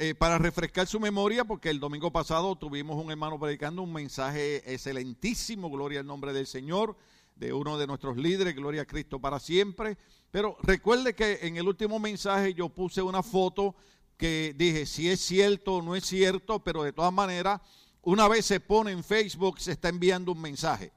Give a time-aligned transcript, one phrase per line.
[0.00, 4.62] eh, para refrescar su memoria, porque el domingo pasado tuvimos un hermano predicando un mensaje
[4.72, 6.96] excelentísimo, gloria al nombre del Señor,
[7.34, 9.98] de uno de nuestros líderes, gloria a Cristo para siempre.
[10.30, 13.74] Pero recuerde que en el último mensaje yo puse una foto
[14.16, 17.60] que dije si es cierto o no es cierto, pero de todas maneras,
[18.02, 20.92] una vez se pone en Facebook, se está enviando un mensaje.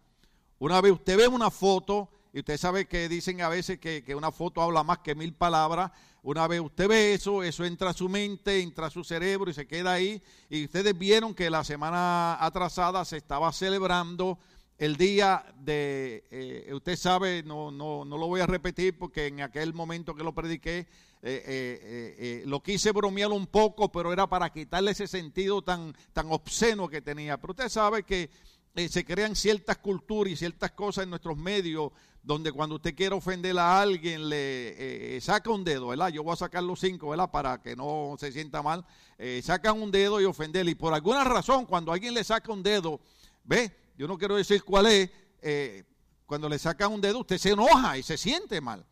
[0.60, 4.14] Una vez usted ve una foto, y usted sabe que dicen a veces que, que
[4.14, 5.92] una foto habla más que mil palabras,
[6.24, 9.54] una vez usted ve eso, eso entra a su mente, entra a su cerebro y
[9.54, 10.22] se queda ahí.
[10.50, 14.38] Y ustedes vieron que la semana atrasada se estaba celebrando
[14.78, 19.42] el día de, eh, usted sabe, no, no, no lo voy a repetir porque en
[19.42, 20.88] aquel momento que lo prediqué,
[21.24, 26.32] eh, eh, lo quise bromear un poco, pero era para quitarle ese sentido tan, tan
[26.32, 27.38] obsceno que tenía.
[27.38, 28.32] Pero usted sabe que
[28.76, 31.92] se crean ciertas culturas y ciertas cosas en nuestros medios
[32.24, 36.10] donde cuando usted quiere ofender a alguien le eh, saca un dedo, ¿verdad?
[36.10, 37.32] Yo voy a sacar los cinco, ¿verdad?
[37.32, 38.86] Para que no se sienta mal.
[39.18, 40.72] Eh, sacan un dedo y ofenderle.
[40.72, 43.00] Y por alguna razón, cuando alguien le saca un dedo,
[43.44, 43.76] ¿ve?
[43.98, 45.10] Yo no quiero decir cuál es.
[45.42, 45.84] Eh,
[46.28, 48.86] cuando le sacan un dedo, usted se enoja y se siente mal.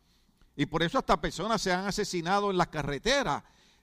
[0.56, 3.42] Y por eso hasta personas se han asesinado en las carreteras.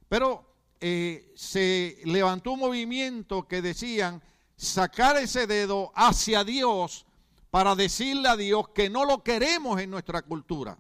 [0.10, 0.46] Pero
[0.80, 4.22] se levantó un movimiento que decían
[4.58, 7.06] sacar ese dedo hacia Dios
[7.52, 10.78] para decirle a Dios que no lo queremos en nuestra cultura.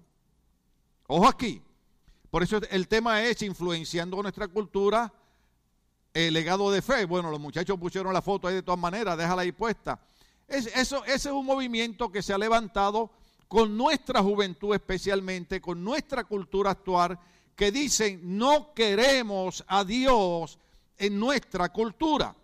[1.08, 1.61] Ojo aquí.
[2.30, 5.14] Por eso el tema es influenciando nuestra cultura
[6.14, 7.05] el legado de fe.
[7.05, 10.00] Bueno, los muchachos pusieron la foto ahí de todas maneras, déjala ahí puesta.
[10.48, 13.11] eso, ese es un movimiento que se ha levantado
[13.48, 17.17] con nuestra juventud especialmente, con nuestra cultura actual,
[17.55, 20.59] que dicen no queremos a Dios
[20.98, 22.36] en nuestra cultura.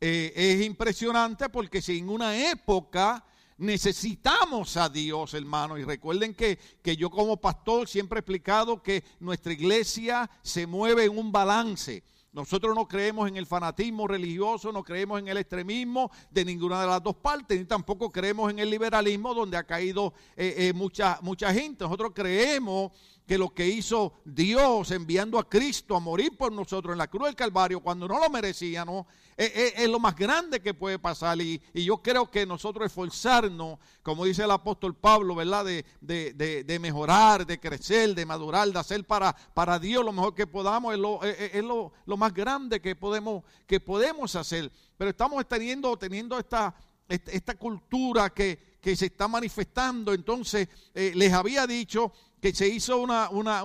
[0.00, 3.24] Eh, es impresionante porque si en una época
[3.56, 9.04] necesitamos a Dios, hermano, y recuerden que, que yo como pastor siempre he explicado que
[9.20, 12.02] nuestra iglesia se mueve en un balance.
[12.34, 16.88] Nosotros no creemos en el fanatismo religioso, no creemos en el extremismo de ninguna de
[16.88, 21.20] las dos partes, ni tampoco creemos en el liberalismo donde ha caído eh, eh, mucha,
[21.22, 21.84] mucha gente.
[21.84, 22.90] Nosotros creemos
[23.26, 27.26] que lo que hizo Dios enviando a Cristo a morir por nosotros en la cruz
[27.26, 31.40] del Calvario cuando no lo merecíamos, es, lo más grande que puede pasar.
[31.40, 35.64] Y, yo creo que nosotros esforzarnos, como dice el apóstol Pablo, ¿verdad?
[35.64, 40.92] De, mejorar, de crecer, de madurar, de hacer para, para Dios lo mejor que podamos,
[40.94, 44.70] es, lo, es, lo, más grande que podemos, que podemos hacer.
[44.96, 46.74] Pero estamos teniendo, teniendo esta,
[47.08, 50.12] esta, cultura que, que se está manifestando.
[50.12, 52.12] Entonces, eh, les había dicho
[52.44, 53.64] que se hizo una, una,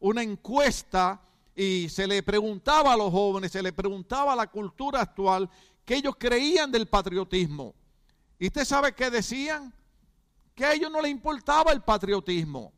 [0.00, 1.22] una, encuesta
[1.54, 5.48] y se le preguntaba a los jóvenes, se le preguntaba a la cultura actual
[5.84, 7.76] que ellos creían del patriotismo.
[8.40, 9.72] ¿Y usted sabe qué decían?
[10.52, 12.72] Que a ellos no les importaba el patriotismo.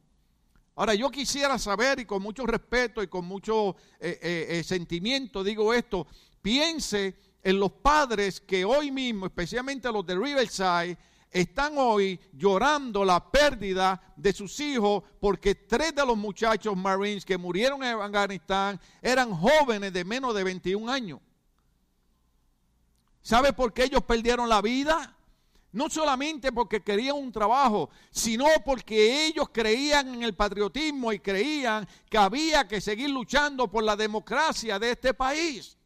[0.74, 5.42] Ahora, yo quisiera saber, y con mucho respeto y con mucho eh, eh, eh, sentimiento
[5.42, 6.06] digo esto,
[6.42, 10.98] piense en los padres que hoy mismo, especialmente los de Riverside,
[11.34, 17.36] están hoy llorando la pérdida de sus hijos porque tres de los muchachos Marines que
[17.36, 21.18] murieron en Afganistán eran jóvenes de menos de 21 años.
[23.20, 25.16] ¿Sabe por qué ellos perdieron la vida?
[25.72, 31.88] No solamente porque querían un trabajo, sino porque ellos creían en el patriotismo y creían
[32.08, 35.76] que había que seguir luchando por la democracia de este país.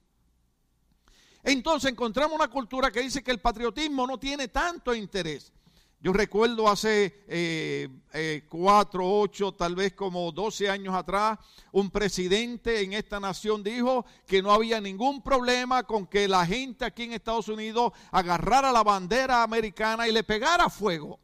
[1.48, 5.50] Entonces encontramos una cultura que dice que el patriotismo no tiene tanto interés.
[5.98, 11.38] Yo recuerdo hace eh, eh, cuatro, ocho, tal vez como doce años atrás,
[11.72, 16.84] un presidente en esta nación dijo que no había ningún problema con que la gente
[16.84, 21.18] aquí en Estados Unidos agarrara la bandera americana y le pegara fuego.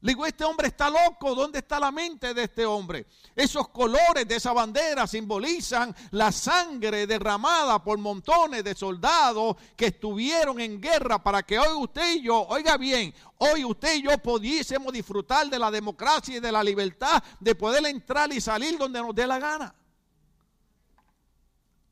[0.00, 3.06] Le digo, este hombre está loco, ¿dónde está la mente de este hombre?
[3.34, 10.60] Esos colores de esa bandera simbolizan la sangre derramada por montones de soldados que estuvieron
[10.60, 14.92] en guerra para que hoy usted y yo, oiga bien, hoy usted y yo pudiésemos
[14.92, 19.12] disfrutar de la democracia y de la libertad de poder entrar y salir donde nos
[19.12, 19.74] dé la gana.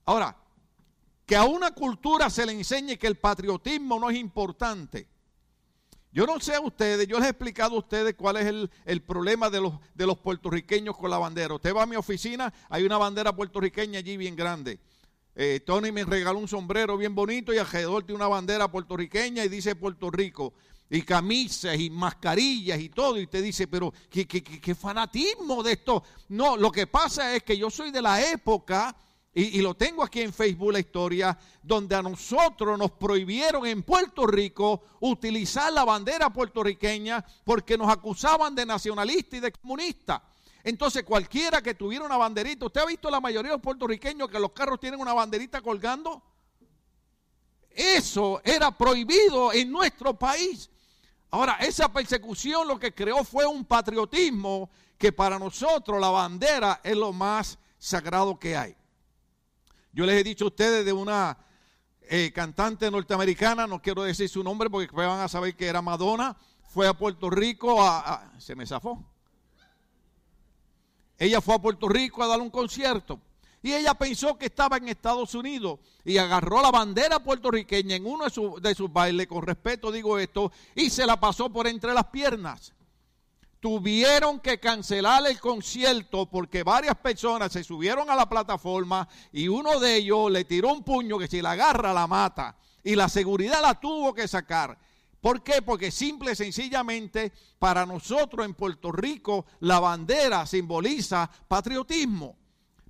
[0.04, 0.36] Ahora,
[1.26, 5.15] que a una cultura se le enseñe que el patriotismo no es importante
[6.16, 8.46] yo no sé a ustedes, yo les he explicado a ustedes cuál es
[8.86, 11.52] el, problema de los, de los puertorriqueños con la bandera.
[11.52, 14.80] Usted va a mi oficina, hay una bandera puertorriqueña allí bien grande.
[15.34, 19.50] Eh, Tony me regaló un sombrero bien bonito y alrededor tiene una bandera puertorriqueña y
[19.50, 20.54] dice Puerto Rico.
[20.88, 23.20] Y camisas y mascarillas y todo.
[23.20, 26.02] Y usted dice, pero ¿qué, qué, qué fanatismo de esto?
[26.30, 28.96] No, lo que pasa es que yo soy de la época
[29.38, 34.26] y, lo tengo aquí en Facebook la historia, donde a nosotros nos prohibieron en Puerto
[34.26, 40.22] Rico utilizar la bandera puertorriqueña porque nos acusaban de nacionalista y de comunista.
[40.64, 44.40] Entonces cualquiera que tuviera una banderita, ¿usted ha visto la mayoría de los puertorriqueños que
[44.40, 46.22] los carros tienen una banderita colgando?
[47.68, 50.70] Eso era prohibido en nuestro país.
[51.30, 56.96] Ahora, esa persecución lo que creó fue un patriotismo que para nosotros la bandera es
[56.96, 58.74] lo más sagrado que hay.
[59.96, 61.38] Yo les he dicho a ustedes de una
[62.02, 66.36] eh, cantante norteamericana, no quiero decir su nombre porque van a saber que era Madonna,
[66.68, 69.02] fue a Puerto Rico a, se me zafó.
[71.16, 73.18] Ella fue a Puerto Rico a dar un concierto
[73.62, 78.26] y ella pensó que estaba en Estados Unidos y agarró la bandera puertorriqueña en uno
[78.26, 82.04] de, de sus bailes, con respeto digo esto, y se la pasó por entre las
[82.08, 82.74] piernas
[83.60, 89.80] tuvieron que cancelar el concierto porque varias personas se subieron a la plataforma y uno
[89.80, 93.62] de ellos le tiró un puño que si la agarra la mata y la seguridad
[93.62, 94.78] la tuvo que sacar.
[95.20, 95.62] ¿Por qué?
[95.62, 102.36] Porque simple y sencillamente para nosotros en Puerto Rico la bandera simboliza patriotismo.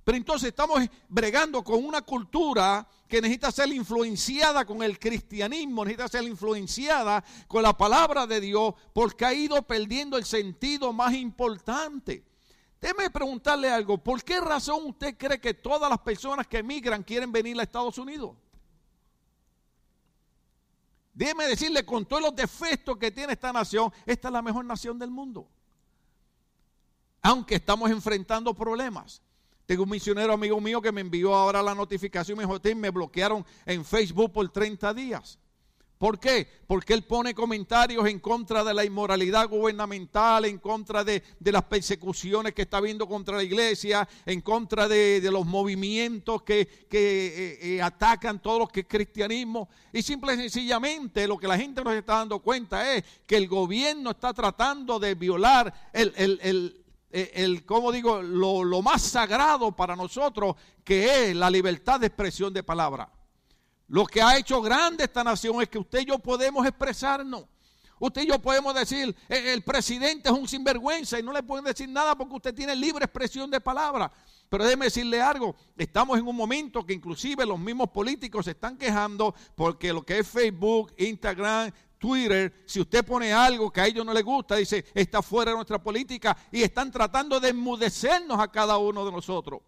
[0.07, 6.07] Pero entonces estamos bregando con una cultura que necesita ser influenciada con el cristianismo, necesita
[6.07, 12.23] ser influenciada con la palabra de Dios, porque ha ido perdiendo el sentido más importante.
[12.79, 17.29] Déjeme preguntarle algo, ¿por qué razón usted cree que todas las personas que emigran quieren
[17.29, 18.37] venir a Estados Unidos?
[21.13, 24.97] Déjeme decirle, con todos los defectos que tiene esta nación, esta es la mejor nación
[24.97, 25.49] del mundo.
[27.21, 29.21] Aunque estamos enfrentando problemas.
[29.67, 32.89] Tengo un misionero amigo mío que me envió ahora la notificación y me dijo, me
[32.89, 35.37] bloquearon en Facebook por 30 días.
[35.97, 36.47] ¿Por qué?
[36.67, 42.53] Porque él pone comentarios en contra de la inmoralidad gubernamental, en contra de, las persecuciones
[42.53, 48.41] que está habiendo contra la iglesia, en contra de, los movimientos que, eh, eh, atacan
[48.41, 49.67] todo lo que es cristianismo.
[49.91, 53.49] Y simple y sencillamente lo que la gente nos está dando cuenta es que el
[53.49, 59.75] gobierno está tratando de violar el, el eh, el, como digo, lo, lo más sagrado
[59.75, 63.09] para nosotros, que es la libertad de expresión de palabra.
[63.87, 67.45] Lo que ha hecho grande esta nación es que usted y yo podemos expresarnos.
[67.99, 71.65] Usted y yo podemos decir, eh, el presidente es un sinvergüenza y no le pueden
[71.65, 74.11] decir nada porque usted tiene libre expresión de palabra.
[74.49, 78.77] Pero déjeme decirle algo, estamos en un momento que inclusive los mismos políticos se están
[78.77, 84.05] quejando porque lo que es Facebook, Instagram, Twitter, si usted pone algo que a ellos
[84.05, 88.49] no les gusta, dice, está fuera de nuestra política y están tratando de enmudecernos a
[88.49, 89.61] cada uno de nosotros.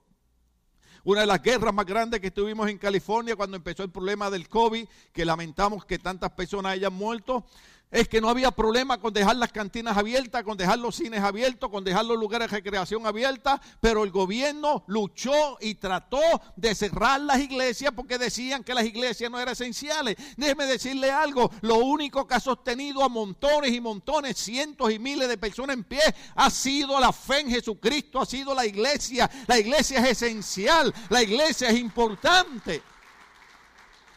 [1.03, 4.49] Una de las guerras más grandes que tuvimos en California cuando empezó el problema del
[4.49, 7.45] COVID, que lamentamos que tantas personas hayan muerto,
[7.91, 11.69] es que no había problema con dejar las cantinas abiertas, con dejar los cines abiertos,
[11.69, 16.19] con dejar los lugares de recreación abiertas, pero el gobierno luchó y trató
[16.56, 20.15] de cerrar las iglesias porque decían que las iglesias no eran esenciales.
[20.38, 25.27] Déjeme decirle algo, lo único que ha sostenido a montones y montones, cientos y miles
[25.27, 26.01] de personas en pie,
[26.36, 29.30] ha sido la fe en Jesucristo, ha sido la iglesia.
[29.47, 32.83] La iglesia es esencial, la iglesia es importante.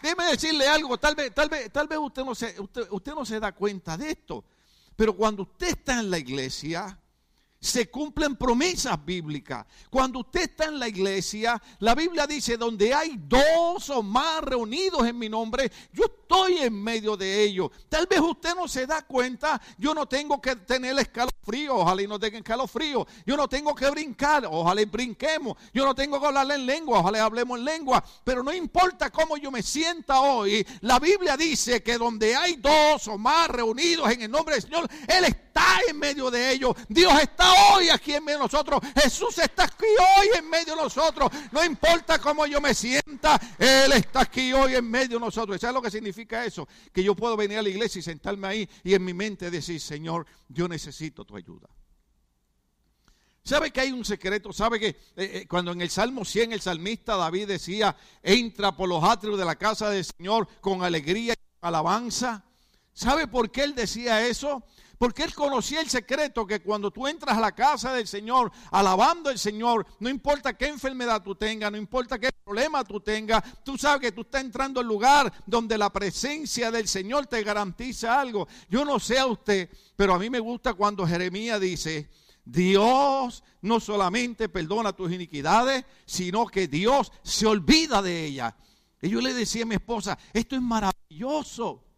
[0.03, 3.25] Déjeme decirle algo, tal vez, tal vez, tal vez usted no se, usted, usted no
[3.25, 4.45] se da cuenta de esto,
[4.97, 6.99] pero cuando usted está en la iglesia,
[7.63, 9.65] se cumplen promesas bíblicas.
[9.89, 15.07] Cuando usted está en la iglesia, la Biblia dice, donde hay dos o más reunidos
[15.07, 17.71] en mi nombre, yo estoy en medio de ellos.
[17.89, 22.07] Tal vez usted no se da cuenta, yo no tengo que tener escalofrío, ojalá y
[22.07, 23.07] no tenga escalofrío.
[23.27, 25.57] Yo no tengo que brincar, ojalá y brinquemos.
[25.75, 28.03] Yo no tengo que hablarle en lengua, ojalá y hablemos en lengua.
[28.25, 33.07] Pero no importa cómo yo me sienta hoy, la Biblia dice que donde hay dos
[33.09, 36.75] o más reunidos en el nombre del Señor, Él está en medio de ellos.
[36.89, 38.81] Dios está hoy aquí en medio de nosotros.
[39.03, 39.85] Jesús está aquí
[40.19, 41.31] hoy en medio de nosotros.
[41.51, 45.61] No importa cómo yo me sienta, Él está aquí hoy en medio de nosotros.
[45.61, 46.69] ¿Sabes lo que significa eso?
[46.93, 49.81] Que yo puedo venir a la iglesia y sentarme ahí y en mi mente decir,
[49.81, 51.69] Señor, yo necesito tu ayuda.
[53.45, 54.53] ¿Sabe que hay un secreto?
[54.53, 58.89] ¿Sabe que eh, eh, cuando en el Salmo 100 el salmista David decía, entra por
[58.89, 62.45] los atrios de la casa del Señor con alegría y alabanza?
[62.93, 64.65] ¿Sabe por qué él decía eso?
[65.03, 69.31] Porque él conocía el secreto que cuando tú entras a la casa del Señor, alabando
[69.31, 73.77] al Señor, no importa qué enfermedad tú tengas, no importa qué problema tú tengas, tú
[73.77, 78.47] sabes que tú estás entrando al lugar donde la presencia del Señor te garantiza algo.
[78.69, 82.09] Yo no sé a usted, pero a mí me gusta cuando Jeremías dice,
[82.45, 88.55] Dios no solamente perdona tus iniquidades, sino que Dios se olvida de ellas.
[89.01, 91.92] Y yo le decía a mi esposa, esto es maravilloso.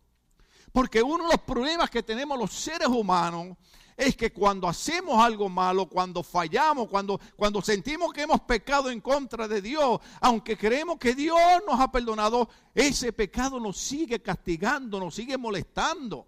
[0.75, 3.57] Porque uno de los problemas que tenemos los seres humanos
[3.97, 9.01] es que cuando hacemos algo malo, cuando fallamos, cuando, cuando sentimos que hemos pecado en
[9.01, 14.99] contra de Dios, aunque creemos que Dios nos ha perdonado, ese pecado nos sigue castigando,
[14.99, 16.27] nos sigue molestando.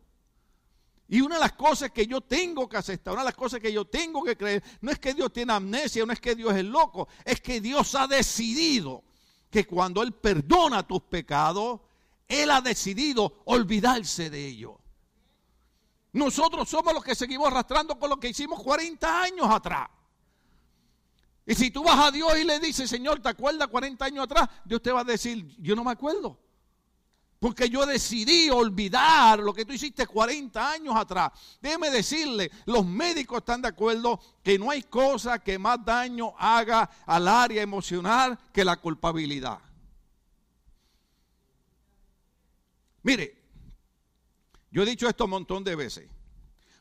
[1.09, 3.73] Y una de las cosas que yo tengo que aceptar, una de las cosas que
[3.73, 6.65] yo tengo que creer, no es que Dios tiene amnesia, no es que Dios es
[6.65, 9.03] loco, es que Dios ha decidido
[9.51, 11.81] que cuando Él perdona tus pecados,
[12.29, 14.77] Él ha decidido olvidarse de ellos.
[16.13, 19.89] Nosotros somos los que seguimos arrastrando con lo que hicimos 40 años atrás.
[21.45, 24.49] Y si tú vas a Dios y le dices, Señor, ¿te acuerdas 40 años atrás?
[24.65, 26.41] Dios te va a decir, yo no me acuerdo.
[27.39, 31.31] Porque yo decidí olvidar lo que tú hiciste 40 años atrás.
[31.61, 36.91] Déjeme decirle, los médicos están de acuerdo que no hay cosa que más daño haga
[37.05, 39.61] al área emocional que la culpabilidad.
[43.07, 43.37] Mire,
[44.73, 46.09] yo he dicho esto un montón de veces.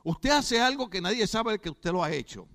[0.04, 2.48] Usted hace algo que nadie sabe que usted lo ha hecho.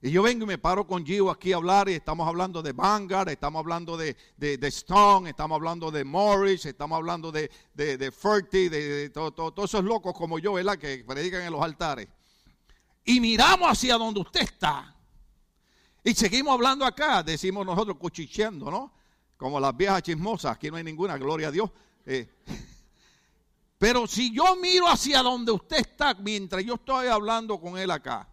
[0.00, 2.72] Y yo vengo y me paro con Gio aquí a hablar y estamos hablando de
[2.72, 8.12] Vanguard, estamos hablando de, de, Stone, estamos hablando de Morris, estamos hablando de, de, de
[8.12, 10.78] Ferty, de, todos esos locos como yo, ¿verdad?
[10.78, 12.06] Que predican en los altares.
[13.04, 14.94] Y miramos hacia donde usted está.
[16.04, 18.94] Y seguimos hablando acá, decimos nosotros cuchicheando, ¿no?
[19.36, 21.68] Como las viejas chismosas, aquí no hay ninguna, gloria a Dios.
[23.78, 28.28] Pero si yo miro hacia donde usted está mientras yo estoy hablando con él acá,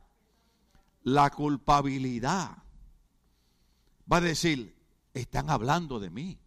[1.03, 2.57] la culpabilidad.
[4.11, 4.75] Va a decir,
[5.13, 6.37] están hablando de mí.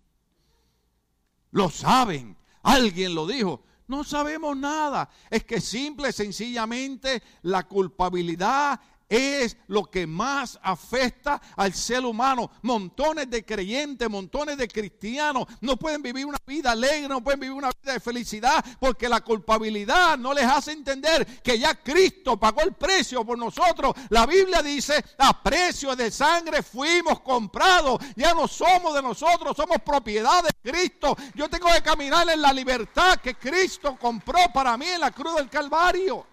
[1.52, 2.36] Lo saben.
[2.62, 3.62] Alguien lo dijo.
[3.88, 5.10] No sabemos nada.
[5.30, 12.50] Es que simple, sencillamente, la culpabilidad es lo que más afecta al ser humano.
[12.62, 17.56] Montones de creyentes, montones de cristianos no pueden vivir una vida alegre, no pueden vivir
[17.56, 22.60] una vida de felicidad porque la culpabilidad no les hace entender que ya Cristo pagó
[22.62, 23.94] el precio por nosotros.
[24.10, 29.78] La Biblia dice, a precio de sangre fuimos comprados, ya no somos de nosotros, somos
[29.84, 31.16] propiedad de Cristo.
[31.34, 35.34] Yo tengo que caminar en la libertad que Cristo compró para mí en la cruz
[35.34, 36.29] del Calvario.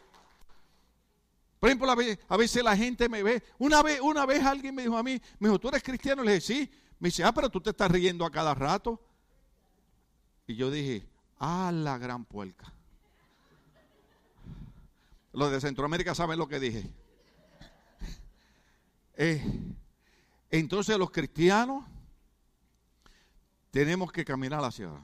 [1.59, 3.43] Por ejemplo, a veces la gente me ve.
[3.57, 6.23] Una vez, una vez alguien me dijo a mí, me dijo, ¿tú eres cristiano?
[6.23, 6.71] Le dije, sí.
[6.99, 9.01] Me dice, ah, pero tú te estás riendo a cada rato.
[10.45, 11.07] Y yo dije,
[11.39, 12.71] ah, la gran puerca.
[15.33, 16.89] Los de Centroamérica saben lo que dije.
[19.19, 19.43] Eh,
[20.51, 21.83] entonces los cristianos
[23.71, 25.01] tenemos que caminar la ciudad.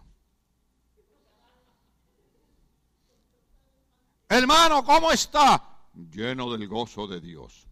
[4.30, 5.73] Hermano, ¿cómo está?
[5.94, 7.68] Lleno del gozo de Dios.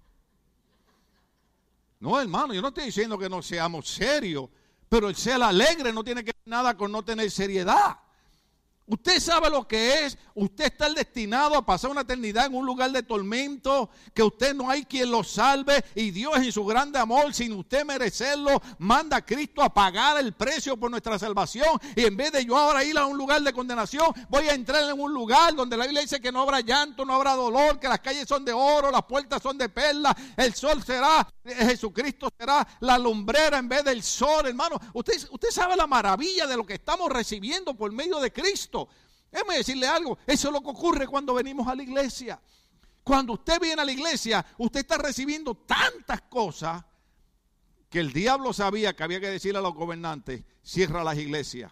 [1.99, 4.49] No, hermano, yo no estoy diciendo que no seamos serios,
[4.89, 7.97] pero el ser alegre no tiene que ver nada con no tener seriedad.
[8.87, 10.17] Usted sabe lo que es.
[10.35, 14.69] Usted está destinado a pasar una eternidad en un lugar de tormento, que usted no
[14.69, 19.25] hay quien lo salve y Dios en su grande amor, sin usted merecerlo, manda a
[19.25, 21.79] Cristo a pagar el precio por nuestra salvación.
[21.95, 24.89] Y en vez de yo ahora ir a un lugar de condenación, voy a entrar
[24.89, 27.87] en un lugar donde la Biblia dice que no habrá llanto, no habrá dolor, que
[27.87, 32.67] las calles son de oro, las puertas son de perlas, el sol será, Jesucristo será
[32.79, 34.79] la lumbrera en vez del sol, hermano.
[34.93, 38.87] Usted, usted sabe la maravilla de lo que estamos recibiendo por medio de Cristo.
[39.31, 42.41] Déjeme decirle algo, eso es lo que ocurre cuando venimos a la iglesia.
[43.03, 46.83] Cuando usted viene a la iglesia, usted está recibiendo tantas cosas
[47.89, 51.71] que el diablo sabía que había que decirle a los gobernantes, cierra las iglesias.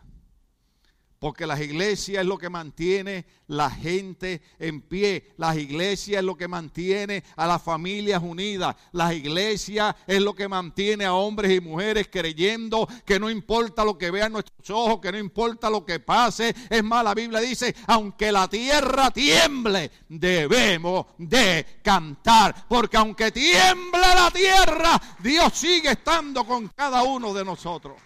[1.20, 5.34] Porque las iglesias es lo que mantiene la gente en pie.
[5.36, 8.78] Las iglesias es lo que mantiene a las familias unidas.
[8.94, 13.98] Las iglesias es lo que mantiene a hombres y mujeres creyendo que no importa lo
[13.98, 16.56] que vean nuestros ojos, que no importa lo que pase.
[16.70, 22.66] Es más, la Biblia dice, aunque la tierra tiemble, debemos de cantar.
[22.70, 27.98] Porque aunque tiemble la tierra, Dios sigue estando con cada uno de nosotros.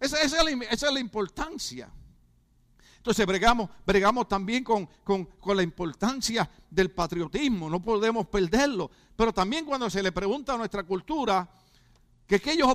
[0.00, 1.88] Esa, es, la, esa es la importancia.
[3.00, 4.86] Entonces bregamos, bregamos también con,
[5.54, 8.90] la importancia del patriotismo, no podemos perderlo.
[9.16, 11.48] Pero también cuando se le pregunta a nuestra cultura
[12.26, 12.68] que, ellos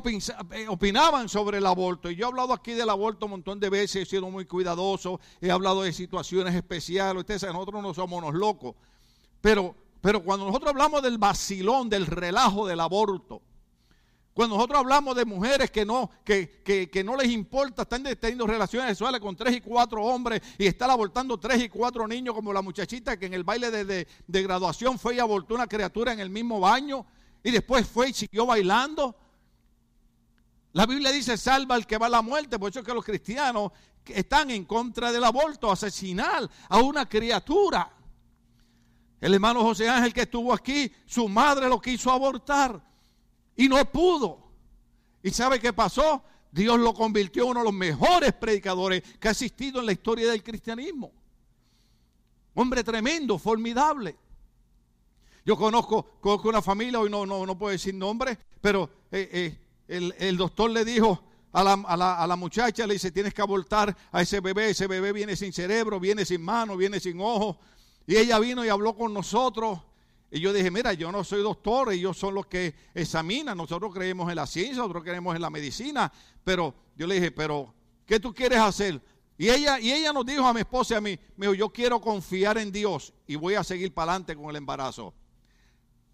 [0.51, 3.69] eh, opinaban sobre el aborto, y yo he hablado aquí del aborto un montón de
[3.69, 8.17] veces, he sido muy cuidadoso, he hablado de situaciones especiales, ustedes saben, nosotros no somos
[8.17, 8.73] unos locos,
[9.41, 13.43] pero, pero cuando nosotros hablamos del vacilón, del relajo del aborto,
[14.35, 19.21] cuando nosotros hablamos de mujeres que no, que, no les importa, están teniendo relaciones sexuales
[19.21, 23.15] con tres y cuatro hombres y están abortando tres y cuatro niños, como la muchachita
[23.17, 27.05] que en el baile de, graduación fue y abortó una criatura en el mismo baño
[27.41, 29.15] y después fue y siguió bailando.
[30.73, 33.05] La Biblia dice, salva al que va a la muerte, por eso es que los
[33.05, 33.71] cristianos
[34.05, 37.89] están en contra del aborto, asesinar a una criatura.
[39.21, 42.94] El hermano José Ángel que estuvo aquí, su madre lo quiso abortar.
[43.55, 44.39] Y no pudo.
[45.23, 46.23] ¿Y sabe qué pasó?
[46.51, 50.31] Dios lo convirtió en uno de los mejores predicadores que ha existido en la historia
[50.31, 51.11] del cristianismo.
[52.53, 54.15] Hombre tremendo, formidable.
[55.45, 59.59] Yo conozco, conozco una familia, hoy no, no, no puedo decir nombre, pero eh, eh,
[59.87, 61.21] el, el, doctor le dijo
[61.51, 64.71] a la, a, la, a la, muchacha, le dice, tienes que abortar a ese bebé,
[64.71, 67.59] ese bebé viene sin cerebro, viene sin mano, viene sin ojo.
[68.07, 69.79] Y ella vino y habló con nosotros.
[70.35, 74.29] Y yo dije, mira, yo no soy doctor, ellos son los que examinan, nosotros creemos
[74.29, 76.11] en la ciencia, nosotros creemos en la medicina,
[76.43, 77.73] pero yo le dije, pero,
[78.05, 79.01] ¿qué tú quieres hacer?
[79.37, 81.69] Y ella, y ella nos dijo a mi esposa y a mí, me dijo, yo
[81.69, 85.13] quiero confiar en Dios y voy a seguir para adelante con el embarazo.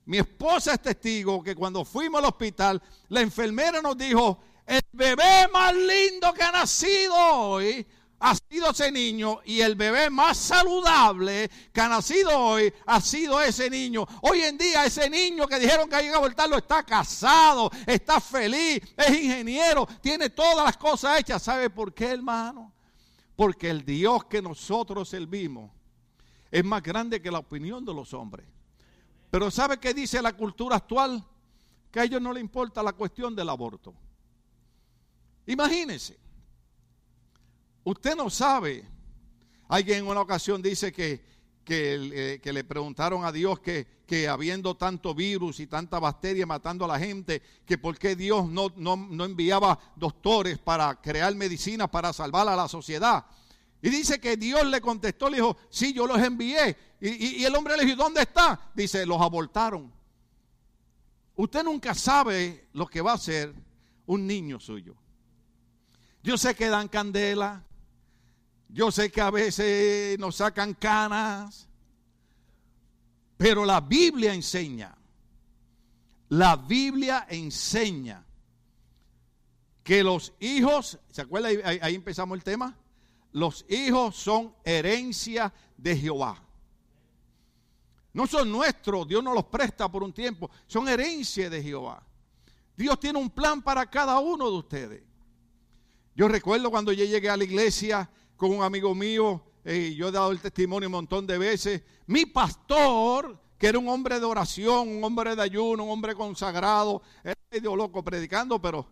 [0.05, 4.37] Mi esposa es testigo que cuando fuimos al hospital, la enfermera nos dijo,
[4.67, 7.87] el bebé más lindo que ha nacido hoy
[8.21, 13.41] ha sido ese niño y el bebé más saludable que ha nacido hoy ha sido
[13.41, 14.05] ese niño.
[14.21, 18.79] Hoy en día ese niño que dijeron que hay que abortarlo está casado, está feliz,
[18.95, 21.41] es ingeniero, tiene todas las cosas hechas.
[21.41, 22.71] ¿Sabe por qué, hermano?
[23.35, 25.71] Porque el Dios que nosotros servimos
[26.51, 28.45] es más grande que la opinión de los hombres.
[29.31, 31.25] Pero ¿sabe qué dice la cultura actual?
[31.89, 33.95] Que a ellos no le importa la cuestión del aborto.
[35.47, 36.20] Imagínense,
[37.83, 38.85] usted no sabe,
[39.67, 41.21] alguien en una ocasión dice que,
[41.67, 46.85] eh, que le preguntaron a Dios que, que, habiendo tanto virus y tanta bacteria matando
[46.85, 51.89] a la gente, que por qué Dios no, no, no enviaba doctores para crear medicinas
[51.89, 53.25] para salvar a la sociedad.
[53.81, 56.77] Y dice que Dios le contestó, le dijo, sí, yo los envié.
[56.99, 58.69] Y, y, el hombre le dijo, ¿dónde está?
[58.75, 59.91] Dice, los abortaron.
[61.35, 63.53] Usted nunca sabe lo que va a hacer
[64.05, 64.95] un niño suyo.
[66.21, 67.63] Yo sé que dan candela.
[68.71, 71.67] Yo sé que a veces nos sacan canas.
[73.37, 74.95] Pero la Biblia enseña.
[76.29, 78.25] La Biblia enseña
[79.83, 81.49] que los hijos, ¿se acuerda?
[81.49, 82.77] Ahí, ahí empezamos el tema
[83.33, 86.41] los hijos son herencia de Jehová.
[88.13, 92.03] No son nuestros, Dios nos los presta por un tiempo, son herencia de Jehová.
[92.75, 95.03] Dios tiene un plan para cada uno de ustedes.
[96.13, 98.09] Yo recuerdo cuando yo llegué a la iglesia
[98.41, 102.25] con un amigo mío, eh, yo he dado el testimonio un montón de veces, mi
[102.25, 107.35] pastor, que era un hombre de oración, un hombre de ayuno, un hombre consagrado, era
[107.51, 108.87] medio loco predicando, pero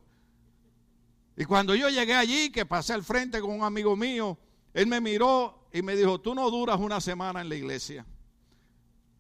[1.36, 4.38] y cuando yo llegué allí, que pasé al frente con un amigo mío,
[4.72, 8.06] él me miró y me dijo, tú no duras una semana en la iglesia.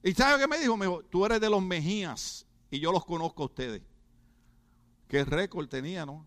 [0.03, 0.77] ¿Y sabe qué me dijo?
[0.77, 3.81] Me dijo, tú eres de los Mejías y yo los conozco a ustedes.
[5.07, 6.23] Qué récord tenía, ¿no?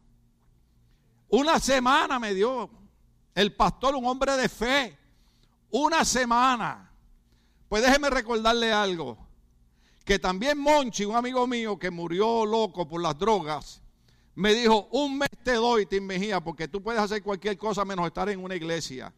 [1.29, 2.82] Una semana me dio
[3.35, 4.99] el pastor, un hombre de fe.
[5.71, 6.91] Una semana.
[7.69, 9.19] Pues déjeme recordarle algo.
[10.05, 13.81] Que también Monchi, un amigo mío que murió loco por las drogas,
[14.35, 18.07] me dijo, un mes te doy, Tim Mejía, porque tú puedes hacer cualquier cosa menos
[18.07, 19.13] estar en una iglesia.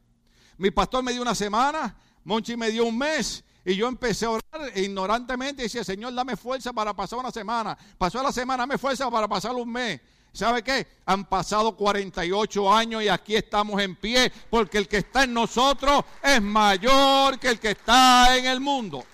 [0.59, 4.31] Mi pastor me dio una semana, Monchi me dio un mes, y yo empecé a
[4.31, 7.77] orar ignorantemente y decía, Señor, dame fuerza para pasar una semana.
[7.97, 10.01] Pasó la semana, dame fuerza para pasar un mes.
[10.35, 10.85] ¿Sabe qué?
[11.07, 16.05] Han pasado 48 años y aquí estamos en pie, porque el que está en nosotros
[16.21, 19.05] es mayor que el que está en el mundo.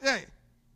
[0.00, 0.28] Eh,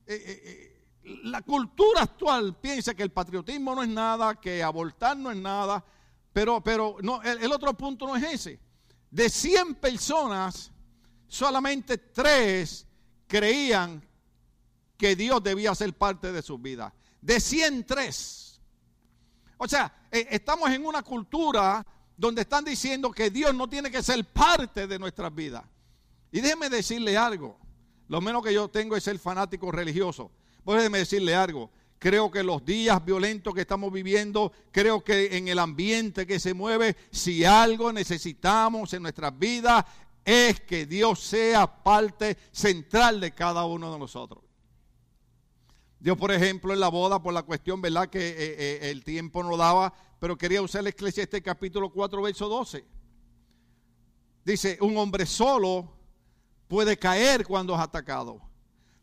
[0.09, 5.31] eh, eh, la cultura actual piensa que el patriotismo no es nada, que abortar no
[5.31, 5.85] es nada,
[6.33, 8.59] pero, pero no, el, otro punto no es ese.
[9.09, 10.73] De 100 personas,
[11.29, 12.87] solamente 3
[13.29, 14.03] creían
[14.97, 16.93] que Dios debía ser parte de su vida.
[17.21, 18.48] De 103.
[19.59, 21.85] O sea, eh, estamos en una cultura
[22.17, 25.65] donde están diciendo que Dios no tiene que ser parte de nuestras vidas.
[26.33, 27.59] Y déjeme decirle algo.
[28.09, 30.31] Lo menos que yo tengo es ser fanático religioso.
[30.65, 31.71] Déjeme decirle algo.
[31.99, 36.55] Creo que los días violentos que estamos viviendo, creo que en el ambiente que se
[36.55, 39.85] mueve, si algo necesitamos en nuestras vidas,
[40.25, 44.45] es que Dios sea parte central de cada uno de nosotros.
[46.01, 48.09] Dios, por ejemplo, en la boda, por la cuestión, ¿verdad?
[48.09, 52.49] Que eh, eh, el tiempo no daba, pero quería usar la este capítulo 4, verso
[52.49, 52.85] 12.
[54.45, 55.93] Dice, un hombre solo
[56.69, 58.49] puede caer cuando es atacado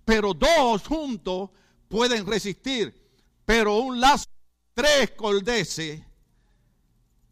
[0.05, 1.49] pero dos juntos
[1.89, 2.93] pueden resistir.
[3.43, 4.25] Pero un lazo
[4.73, 6.01] tres coldeces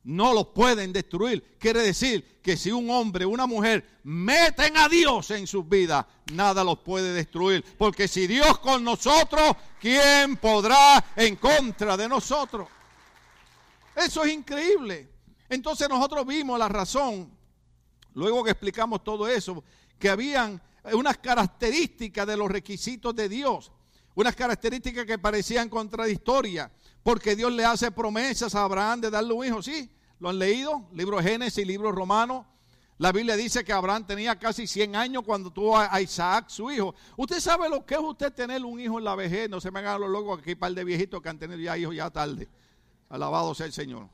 [0.03, 1.57] no los pueden destruir.
[1.57, 6.63] Quiere decir que si un hombre una mujer meten a Dios en sus vidas, nada
[6.63, 7.63] los puede destruir.
[7.77, 12.67] Porque si Dios con nosotros, ¿quién podrá en contra de nosotros?
[13.95, 15.09] Eso es increíble.
[15.49, 17.31] Entonces nosotros vimos la razón,
[18.13, 19.63] luego que explicamos todo eso,
[19.99, 20.61] que habían
[20.91, 23.71] unas características de los requisitos de Dios,
[24.15, 26.69] unas características que parecían contradictorias,
[27.03, 30.87] porque Dios le hace promesas a Abraham de darle un hijo, sí, lo han leído,
[30.93, 32.47] libro Génesis, libro romano,
[32.97, 36.95] La Biblia dice que Abraham tenía casi 100 años cuando tuvo a Isaac, su hijo.
[37.17, 39.49] Usted sabe lo que es usted tener un hijo en la vejez.
[39.49, 41.95] No se me hagan los locos aquí, par de viejitos que han tenido ya hijos
[41.95, 42.47] ya tarde.
[43.09, 44.07] Alabado sea el Señor.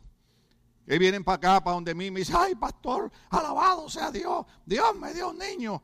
[0.87, 4.45] Y vienen para acá, para donde mí, me dicen, ay, pastor, alabado sea Dios.
[4.65, 5.83] Dios me dio un niño.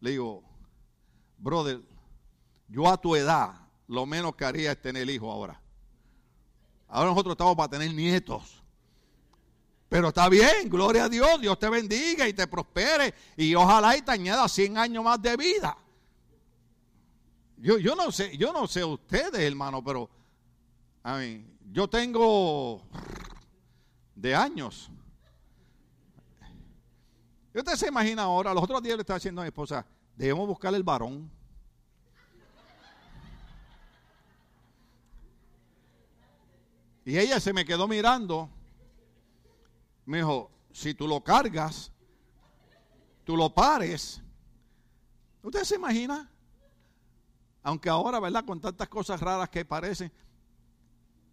[0.00, 0.42] Le digo,
[1.36, 1.82] brother,
[2.68, 5.60] yo a tu edad, lo menos que haría es tener hijo ahora.
[6.90, 8.62] Ahora nosotros estamos para tener nietos.
[9.88, 14.02] Pero está bien, gloria a Dios, Dios te bendiga y te prospere y ojalá y
[14.02, 15.76] te añada 100 años más de vida.
[17.56, 20.08] Yo, yo no sé, yo no sé ustedes, hermano, pero
[21.02, 22.82] a mí, yo tengo
[24.14, 24.90] de años.
[27.54, 29.84] Y usted se imagina ahora, los otros días le estaba diciendo a mi esposa,
[30.16, 31.30] debemos buscar el varón.
[37.10, 38.48] Y ella se me quedó mirando.
[40.06, 41.90] Me dijo, si tú lo cargas,
[43.24, 44.22] tú lo pares.
[45.42, 46.30] ¿Usted se imagina?
[47.64, 48.44] Aunque ahora, ¿verdad?
[48.44, 50.12] Con tantas cosas raras que parecen.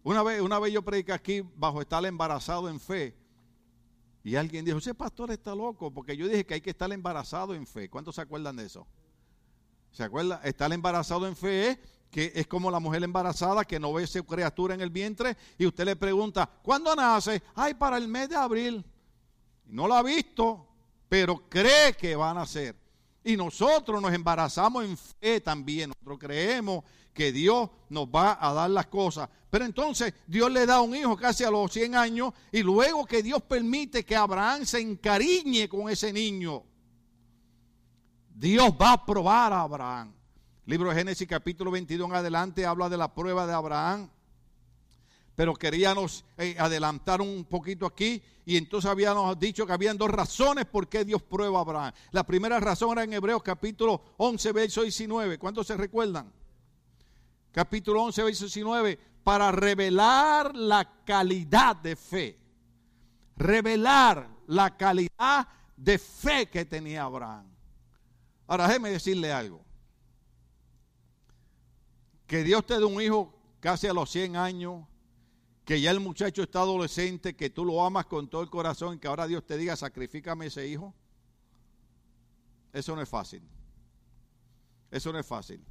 [0.02, 3.16] Una vez, una vez yo prediqué aquí bajo estar embarazado en fe.
[4.24, 7.54] Y alguien dijo, ese pastor está loco, porque yo dije que hay que estar embarazado
[7.54, 7.88] en fe.
[7.88, 8.84] ¿Cuántos se acuerdan de eso?
[9.92, 10.40] ¿Se acuerdan?
[10.42, 11.78] Estar embarazado en fe es
[12.10, 15.66] que es como la mujer embarazada que no ve su criatura en el vientre y
[15.66, 17.42] usted le pregunta, ¿cuándo nace?
[17.54, 18.84] Ay, para el mes de abril.
[19.66, 20.66] No lo ha visto,
[21.08, 22.76] pero cree que va a nacer.
[23.22, 25.90] Y nosotros nos embarazamos en fe también.
[25.90, 29.28] Nosotros creemos que Dios nos va a dar las cosas.
[29.50, 33.22] Pero entonces Dios le da un hijo casi a los 100 años y luego que
[33.22, 36.62] Dios permite que Abraham se encariñe con ese niño,
[38.34, 40.17] Dios va a probar a Abraham.
[40.68, 44.10] Libro de Génesis capítulo 22 en adelante habla de la prueba de Abraham.
[45.34, 50.66] Pero queríamos eh, adelantar un poquito aquí y entonces habíamos dicho que habían dos razones
[50.66, 51.92] por qué Dios prueba a Abraham.
[52.10, 55.38] La primera razón era en Hebreos capítulo 11, verso 19.
[55.38, 56.30] ¿Cuántos se recuerdan?
[57.50, 58.98] Capítulo 11, verso 19.
[59.24, 62.38] Para revelar la calidad de fe.
[63.38, 67.46] Revelar la calidad de fe que tenía Abraham.
[68.46, 69.66] Ahora déjeme decirle algo
[72.28, 74.86] que Dios te dé un hijo casi a los 100 años,
[75.64, 79.08] que ya el muchacho está adolescente, que tú lo amas con todo el corazón, que
[79.08, 80.94] ahora Dios te diga, sacrifícame ese hijo.
[82.70, 83.42] Eso no es fácil.
[84.90, 85.64] Eso no es fácil.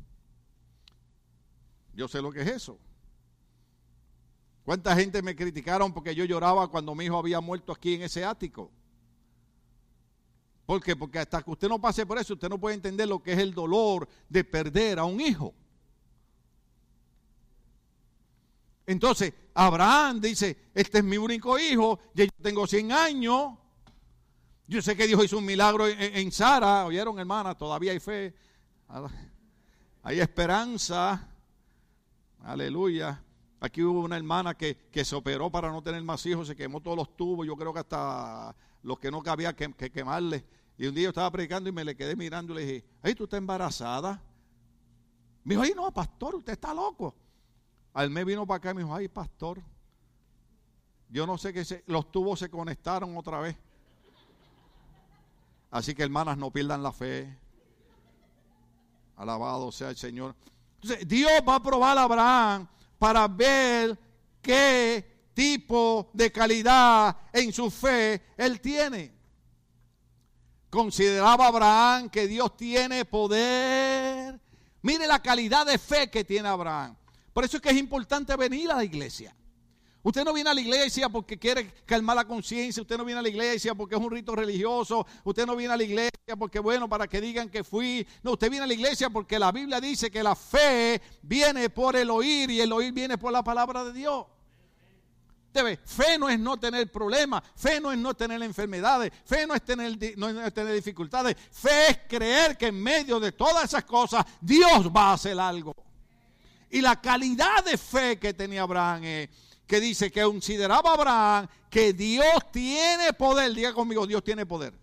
[1.93, 2.79] Yo sé lo que es eso.
[4.65, 8.25] ¿Cuánta gente me criticaron porque yo lloraba cuando mi hijo había muerto aquí en ese
[8.25, 8.71] ático?
[10.65, 10.95] ¿Por qué?
[10.95, 13.39] Porque hasta que usted no pase por eso, usted no puede entender lo que es
[13.39, 15.53] el dolor de perder a un hijo.
[18.87, 23.51] Entonces, Abraham dice, este es mi único hijo, yo tengo 100 años.
[24.65, 28.33] Yo sé que Dios hizo un milagro en, Sara, oyeron hermana, todavía hay fe,
[30.03, 31.29] hay esperanza,
[32.39, 33.21] aleluya.
[33.59, 36.95] Aquí hubo una hermana que, se operó para no tener más hijos, se quemó todos
[36.95, 40.45] los tubos, yo creo que hasta los que no cabía que, quemarle.
[40.77, 43.15] Y un día yo estaba predicando y me le quedé mirando y le dije, ay,
[43.15, 44.21] ¿tú estás embarazada?
[45.43, 47.15] Me dijo, ay, no, pastor, usted está loco.
[47.97, 49.59] Al mes vino para acá y me dijo, ay, pastor,
[51.09, 53.57] yo no sé qué los tubos se conectaron otra vez.
[55.71, 57.35] Así que hermanas, no pierdan la fe.
[59.15, 60.35] Alabado sea el Señor.
[60.75, 62.67] Entonces, Dios va a probar a Abraham
[62.99, 63.97] para ver
[64.43, 69.11] qué tipo de calidad en su fe él tiene.
[70.69, 74.39] Consideraba Abraham que Dios tiene poder.
[74.83, 76.95] Mire la calidad de fe que tiene Abraham.
[77.37, 79.31] Por eso es que es importante venir a la iglesia.
[80.01, 83.21] Usted no viene a la iglesia porque quiere calmar la conciencia, usted no viene a
[83.21, 86.89] la iglesia porque es un rito religioso, usted no viene a la iglesia porque, bueno,
[86.89, 88.07] para que digan que fui.
[88.23, 91.95] No, usted viene a la iglesia porque la Biblia dice que la fe viene por
[91.95, 94.25] el oír y el oír viene por la palabra de Dios.
[95.53, 99.53] Debe, fe no es no tener problemas, fe no es no tener enfermedades, fe no
[99.53, 103.83] es tener, no es tener dificultades, fe es creer que en medio de todas esas
[103.83, 105.75] cosas Dios va a hacer algo.
[106.69, 109.29] Y la calidad de fe que tenía Abraham es
[109.65, 113.53] que dice que consideraba Abraham que Dios tiene poder.
[113.53, 114.73] Diga conmigo, Dios tiene poder.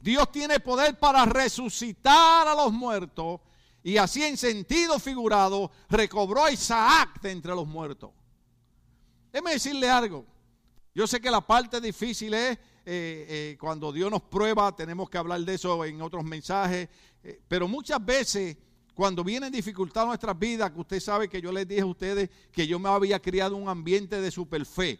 [0.00, 3.40] Dios tiene poder para resucitar a los muertos.
[3.82, 8.10] Y así en sentido figurado recobró a Isaac de entre los muertos.
[9.32, 10.26] Déjeme decirle algo.
[10.94, 15.18] Yo sé que la parte difícil es eh, eh, cuando Dios nos prueba, tenemos que
[15.18, 16.88] hablar de eso en otros mensajes,
[17.22, 18.56] eh, pero muchas veces
[18.96, 22.30] cuando vienen dificultades a nuestras vidas, que usted sabe que yo les dije a ustedes
[22.50, 24.98] que yo me había criado un ambiente de superfe.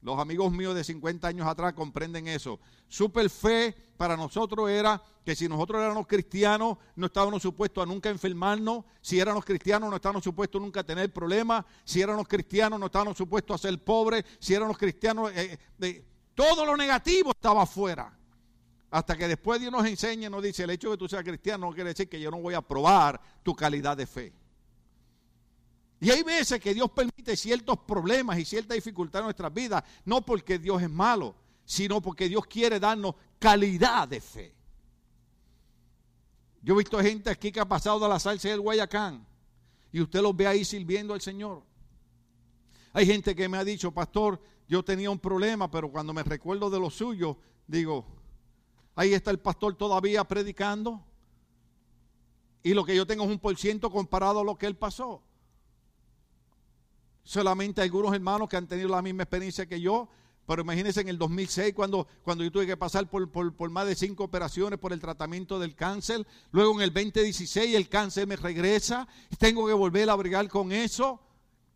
[0.00, 2.58] Los amigos míos de 50 años atrás comprenden eso.
[2.88, 8.08] Super fe para nosotros era que si nosotros éramos cristianos, no estábamos supuestos a nunca
[8.08, 8.86] enfermarnos.
[9.02, 11.62] Si éramos cristianos, no estábamos supuestos nunca a tener problemas.
[11.84, 14.24] Si éramos cristianos, no estábamos supuestos a ser pobres.
[14.38, 18.16] Si éramos cristianos, eh, eh, todo lo negativo estaba afuera.
[18.96, 21.66] Hasta que después Dios nos enseña, nos dice, el hecho de que tú seas cristiano
[21.66, 24.32] no quiere decir que yo no voy a probar tu calidad de fe.
[26.00, 30.22] Y hay veces que Dios permite ciertos problemas y cierta dificultad en nuestras vidas, no
[30.22, 31.34] porque Dios es malo,
[31.66, 34.54] sino porque Dios quiere darnos calidad de fe.
[36.62, 39.26] Yo he visto gente aquí que ha pasado de la salsa del Guayacán
[39.92, 41.62] y usted los ve ahí sirviendo al Señor.
[42.94, 46.70] Hay gente que me ha dicho, pastor, yo tenía un problema, pero cuando me recuerdo
[46.70, 48.15] de lo suyo, digo,
[48.96, 51.04] ahí está el pastor todavía predicando.
[52.64, 55.22] Y lo que yo tengo es un por ciento comparado a lo que él pasó
[57.26, 60.08] solamente algunos hermanos que han tenido la misma experiencia que yo.
[60.46, 63.96] Pero imagínense en el 2006 cuando, cuando yo tuve que pasar por, por, más de
[63.96, 66.24] cinco operaciones por el tratamiento del cáncer.
[66.52, 71.20] Luego en el 2016 el cáncer me regresa tengo que volver a brigar con eso.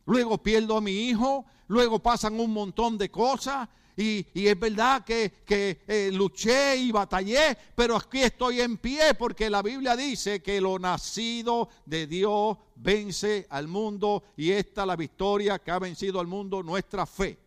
[0.06, 1.44] Luego pierdo a mi hijo.
[1.66, 3.68] Luego pasan un montón de cosas.
[4.00, 9.60] Y, es verdad que, eh, luché y batallé, pero aquí estoy en pie porque la
[9.60, 15.70] Biblia dice que lo nacido de Dios vence al mundo y esta la victoria que
[15.70, 17.38] ha vencido al mundo, nuestra fe.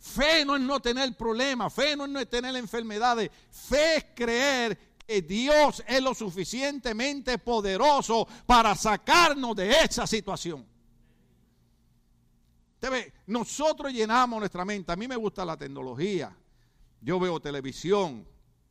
[0.00, 4.76] Fe no es no tener problemas, fe no es no tener enfermedades, fe es creer
[5.06, 10.69] que Dios es lo suficientemente poderoso para sacarnos de esa situación
[13.26, 14.92] nosotros llenamos nuestra mente.
[14.92, 16.36] A mí me gusta la tecnología.
[17.00, 18.26] Yo veo televisión.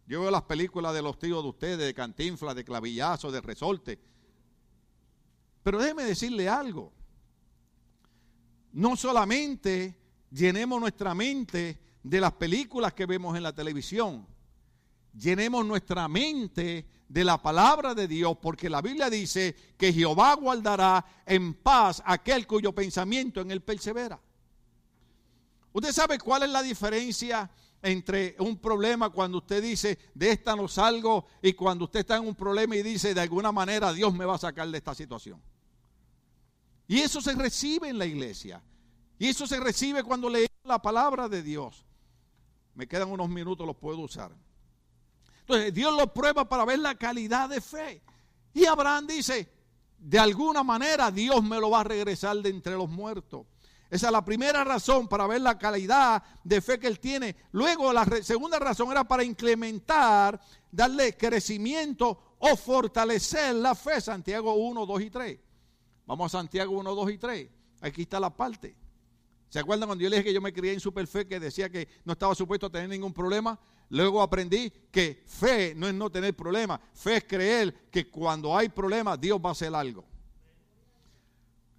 [0.08, 4.00] Yo veo las películas de los tíos de ustedes, de cantinflas, de clavillazo, de resorte.
[5.62, 6.92] Pero déjeme decirle algo.
[8.72, 9.96] No solamente
[10.32, 14.26] llenemos nuestra mente de las películas que vemos en la televisión.
[15.14, 21.04] Llenemos nuestra mente de la palabra de Dios, porque la Biblia dice que Jehová guardará
[21.26, 24.20] en paz aquel cuyo pensamiento en él persevera.
[25.74, 27.50] ¿Usted sabe cuál es la diferencia
[27.82, 32.28] entre un problema cuando usted dice, de esta no salgo, y cuando usted está en
[32.28, 35.42] un problema y dice, de alguna manera Dios me va a sacar de esta situación?
[36.88, 38.62] Y eso se recibe en la iglesia.
[39.18, 41.86] Y eso se recibe cuando leemos la palabra de Dios.
[42.76, 44.32] Me quedan unos minutos, los puedo usar.
[45.50, 48.04] Entonces Dios lo prueba para ver la calidad de fe.
[48.54, 49.52] Y Abraham dice,
[49.98, 53.48] de alguna manera Dios me lo va a regresar de entre los muertos.
[53.90, 57.36] Esa es la primera razón para ver la calidad de fe que él tiene.
[57.52, 60.40] Luego la segunda razón era para incrementar,
[60.72, 64.00] darle crecimiento o fortalecer la fe.
[64.02, 65.40] Santiago 1, 2 y 3.
[66.06, 67.50] Vamos a Santiago 1, 2 y 3.
[67.82, 68.76] Aquí está la parte.
[69.50, 71.88] ¿Se acuerdan cuando yo le dije que yo me crié en superfe que decía que
[72.06, 73.60] no estaba supuesto a tener ningún problema?
[73.90, 78.70] Luego aprendí que fe no es no tener problemas, fe es creer que cuando hay
[78.70, 80.06] problemas Dios va a hacer algo.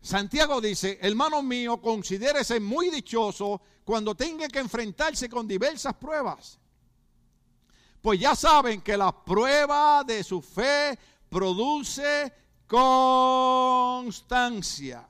[0.03, 6.59] Santiago dice, hermano mío, considérese muy dichoso cuando tenga que enfrentarse con diversas pruebas.
[8.01, 12.33] Pues ya saben que la prueba de su fe produce
[12.66, 15.07] constancia.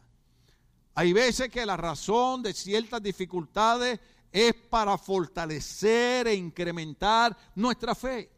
[0.94, 4.00] Hay veces que la razón de ciertas dificultades
[4.32, 8.30] es para fortalecer e incrementar nuestra fe.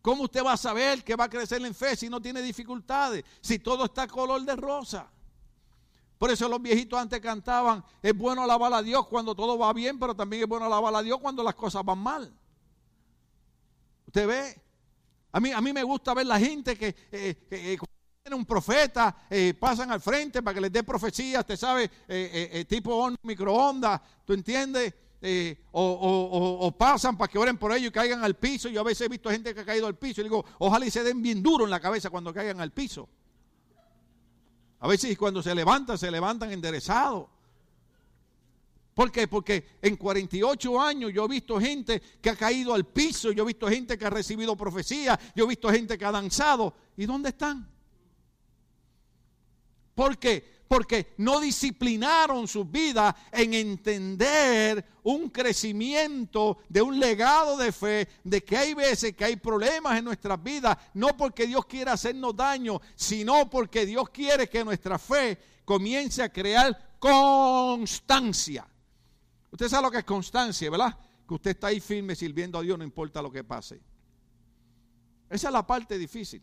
[0.00, 3.24] ¿Cómo usted va a saber que va a crecer en fe si no tiene dificultades?
[3.40, 5.08] Si todo está color de rosa.
[6.18, 9.98] Por eso los viejitos antes cantaban, es bueno alabar a Dios cuando todo va bien,
[9.98, 12.32] pero también es bueno alabar a Dios cuando las cosas van mal.
[14.06, 14.62] ¿Usted ve?
[15.32, 17.78] A mí, a mí me gusta ver la gente que eh, eh,
[18.30, 22.64] un profeta, eh, pasan al frente para que les dé profecía, usted sabe, eh, eh,
[22.66, 24.94] tipo microondas, ¿tú entiendes?
[25.72, 28.68] O, pasan para que oren por ellos y caigan al piso.
[28.68, 30.90] Yo a veces he visto gente que ha caído al piso y digo, ojalá y
[30.90, 33.08] se den bien duro en la cabeza cuando caigan al piso.
[34.80, 37.28] A veces cuando se levantan, se levantan enderezados.
[38.94, 39.28] ¿Por qué?
[39.28, 43.46] Porque en 48 años yo he visto gente que ha caído al piso, yo he
[43.46, 46.74] visto gente que ha recibido profecía, yo he visto gente que ha danzado.
[46.96, 47.71] ¿Y dónde están?
[50.02, 50.44] ¿Por qué?
[50.66, 58.42] Porque no disciplinaron sus vidas en entender un crecimiento de un legado de fe, de
[58.42, 62.80] que hay veces que hay problemas en nuestras vidas, no porque Dios quiera hacernos daño,
[62.96, 68.66] sino porque Dios quiere que nuestra fe comience a crear constancia.
[69.52, 70.98] Usted sabe lo que es constancia, ¿verdad?
[71.28, 73.80] Que usted está ahí firme sirviendo a Dios, no importa lo que pase.
[75.30, 76.42] Esa es la parte difícil.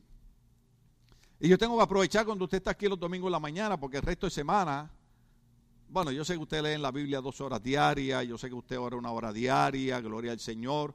[1.39, 3.97] Y yo tengo que aprovechar cuando usted está aquí los domingos en la mañana, porque
[3.97, 4.91] el resto de semana
[5.91, 8.53] bueno, yo sé que usted lee en la Biblia dos horas diarias, yo sé que
[8.53, 10.93] usted ora una hora diaria, gloria al Señor.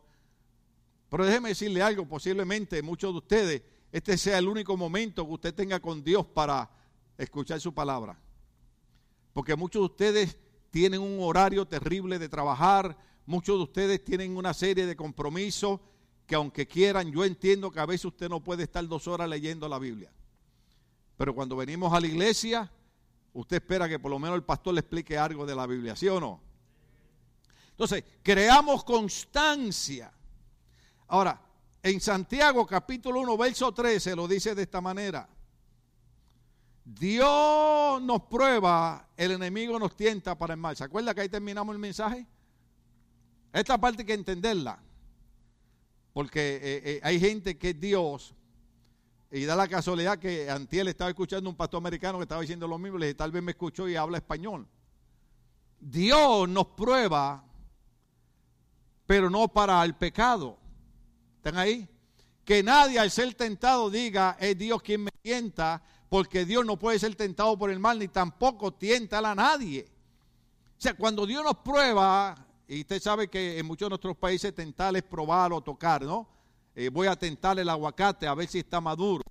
[1.09, 5.55] Pero déjeme decirle algo, posiblemente muchos de ustedes, este sea el único momento que usted
[5.55, 6.71] tenga con Dios para
[7.19, 8.17] escuchar su palabra.
[9.33, 10.39] Porque muchos de ustedes
[10.71, 15.81] tienen un horario terrible de trabajar, muchos de ustedes tienen una serie de compromisos
[16.25, 19.69] que aunque quieran, yo entiendo que a veces usted no puede estar dos horas leyendo
[19.69, 20.13] la Biblia.
[21.17, 22.71] Pero cuando venimos a la iglesia,
[23.33, 26.09] usted espera que por lo menos el pastor le explique algo de la Biblia, ¿sí
[26.09, 26.41] o no?
[27.71, 30.13] Entonces, creamos constancia.
[31.09, 31.41] Ahora,
[31.83, 35.29] en Santiago capítulo 1, verso 13 lo dice de esta manera.
[36.85, 40.77] Dios nos prueba, el enemigo nos tienta para el mal.
[40.77, 42.27] ¿Se acuerda que ahí terminamos el mensaje?
[43.53, 44.79] Esta parte hay que entenderla.
[46.13, 48.35] Porque eh, eh, hay gente que Dios.
[49.35, 52.79] Y da la casualidad que Antiel estaba escuchando un pastor americano que estaba diciendo lo
[52.79, 52.99] mismo.
[52.99, 54.65] Le dije, tal vez me escuchó y habla español.
[55.81, 57.45] Dios nos prueba,
[59.07, 60.57] pero no para el pecado.
[61.39, 61.89] ¿Están ahí?
[62.45, 67.01] Que nadie al ser tentado diga, es Dios quien me tienta, porque Dios no puede
[67.01, 69.91] ser tentado por el mal, ni tampoco tienta a nadie.
[70.79, 72.37] O sea, cuando Dios nos prueba,
[72.69, 76.34] y usted sabe que en muchos de nuestros países tentar es probar o tocar, ¿no?
[76.75, 79.23] Eh, voy a tentar el aguacate a ver si está maduro.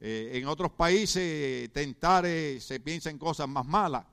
[0.00, 4.04] Eh, en otros países tentar se piensa en cosas más malas.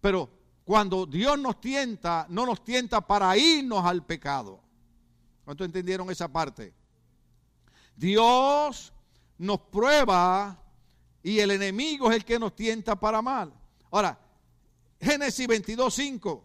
[0.00, 0.28] Pero
[0.64, 4.60] cuando Dios nos tienta, no nos tienta para irnos al pecado.
[5.44, 6.72] ¿Cuántos entendieron esa parte?
[7.96, 8.92] Dios
[9.36, 10.62] nos prueba
[11.22, 13.52] y el enemigo es el que nos tienta para mal.
[13.90, 14.18] Ahora,
[15.00, 16.44] Génesis 22, 5.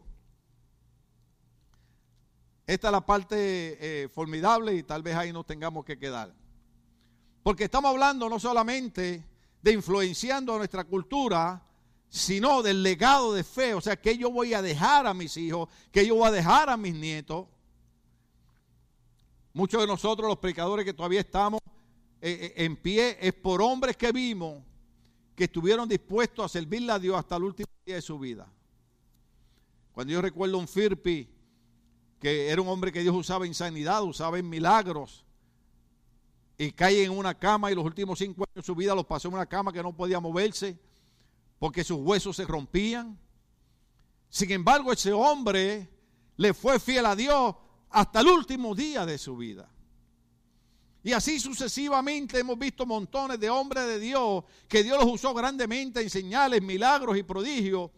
[2.67, 6.33] Esta es la parte eh, formidable y tal vez ahí nos tengamos que quedar.
[7.43, 9.23] Porque estamos hablando no solamente
[9.61, 11.63] de influenciando a nuestra cultura,
[12.09, 13.75] sino del legado de fe.
[13.75, 16.69] O sea, que yo voy a dejar a mis hijos, que yo voy a dejar
[16.69, 17.45] a mis nietos.
[19.53, 21.61] Muchos de nosotros, los predicadores que todavía estamos
[22.21, 24.63] eh, eh, en pie, es por hombres que vimos
[25.35, 28.47] que estuvieron dispuestos a servirle a Dios hasta el último día de su vida.
[29.91, 31.34] Cuando yo recuerdo un Firpi,
[32.19, 35.25] que era un hombre que Dios usaba en sanidad, usaba en milagros,
[36.57, 39.27] y cae en una cama y los últimos cinco años de su vida los pasó
[39.27, 40.79] en una cama que no podía moverse
[41.59, 43.17] porque sus huesos se rompían.
[44.29, 45.89] Sin embargo, ese hombre
[46.37, 47.55] le fue fiel a Dios
[47.89, 49.69] hasta el último día de su vida.
[51.03, 56.01] Y así sucesivamente hemos visto montones de hombres de Dios que Dios los usó grandemente
[56.01, 57.91] en señales, milagros y prodigios.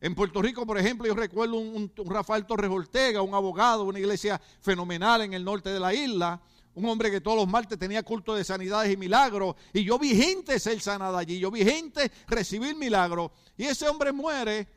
[0.00, 4.40] En Puerto Rico, por ejemplo, yo recuerdo un, Rafael Torres Ortega, un abogado, una iglesia
[4.60, 6.40] fenomenal en el norte de la isla,
[6.74, 10.14] un hombre que todos los martes tenía culto de sanidades y milagros, y yo vi
[10.14, 14.68] gente ser sanada allí, yo vi gente recibir milagros, y ese hombre muere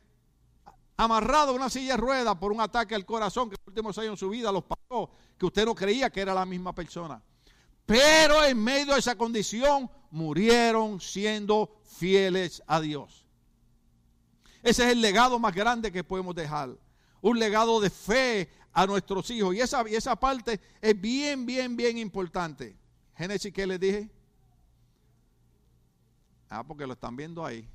[0.97, 3.97] amarrado a una silla de ruedas por un ataque al corazón que en los últimos
[3.99, 7.21] años de su vida los pasó, que usted no creía que era la misma persona.
[7.86, 13.20] Pero en medio de esa condición murieron siendo fieles a Dios.
[14.63, 16.69] Ese es el legado más grande que podemos dejar.
[17.21, 19.56] Un legado de fe a nuestros hijos.
[19.56, 22.76] Y esa, esa parte es bien, bien, bien importante.
[23.15, 24.10] Génesis, ¿qué les dije?
[26.50, 27.67] Ah, porque lo están viendo ahí.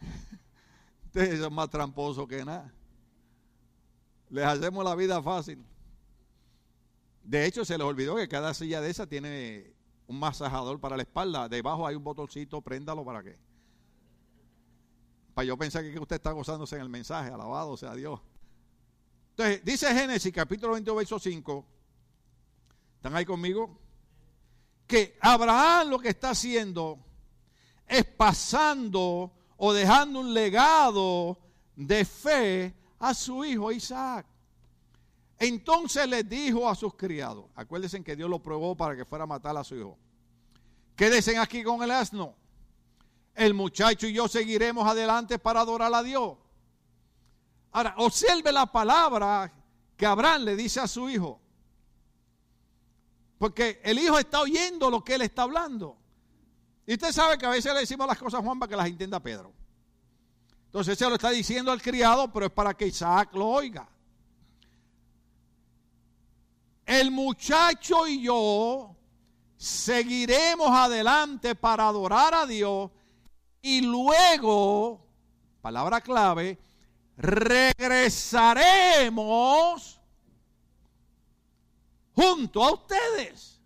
[1.06, 2.72] Ustedes son más tramposos que nada.
[4.28, 5.64] Les hacemos la vida fácil.
[7.22, 9.72] De hecho, se les olvidó que cada silla de esa tiene
[10.06, 11.48] un masajador para la espalda.
[11.48, 13.38] Debajo hay un botoncito, préndalo para qué.
[15.34, 18.20] Para yo pensar que usted está gozándose en el mensaje, alabado sea Dios.
[19.30, 21.66] Entonces, dice Génesis capítulo 20, verso 5.
[22.96, 23.78] ¿Están ahí conmigo?
[24.86, 26.98] Que Abraham lo que está haciendo
[27.86, 31.38] es pasando o dejando un legado
[31.76, 34.26] de fe a su hijo Isaac.
[35.38, 39.26] Entonces les dijo a sus criados, acuérdense que Dios lo probó para que fuera a
[39.26, 39.98] matar a su hijo.
[40.94, 42.34] Quédense aquí con el asno.
[43.34, 46.36] El muchacho y yo seguiremos adelante para adorar a Dios.
[47.72, 49.52] Ahora, observe la palabra
[49.96, 51.40] que Abraham le dice a su hijo.
[53.38, 55.96] Porque el hijo está oyendo lo que él está hablando.
[56.86, 58.86] Y usted sabe que a veces le decimos las cosas a Juan para que las
[58.86, 59.52] entienda Pedro.
[60.66, 63.88] Entonces se lo está diciendo al criado, pero es para que Isaac lo oiga.
[66.84, 68.96] El muchacho y yo
[69.56, 72.90] seguiremos adelante para adorar a Dios
[73.62, 75.06] y luego,
[75.60, 76.58] palabra clave,
[77.16, 80.00] regresaremos
[82.14, 83.59] junto a ustedes.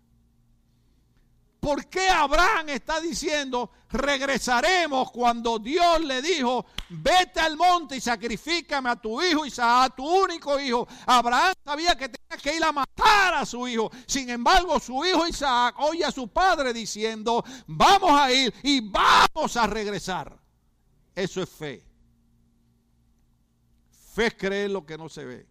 [1.65, 8.91] ¿Por qué Abraham está diciendo, regresaremos cuando Dios le dijo, vete al monte y sacrifícame
[8.91, 10.87] a tu hijo Isaac, a tu único hijo?
[11.07, 13.89] Abraham sabía que tenía que ir a matar a su hijo.
[14.05, 19.57] Sin embargo, su hijo Isaac oye a su padre diciendo, vamos a ir y vamos
[19.57, 20.37] a regresar.
[21.15, 21.83] Eso es fe.
[24.13, 25.47] Fe es creer lo que no se ve.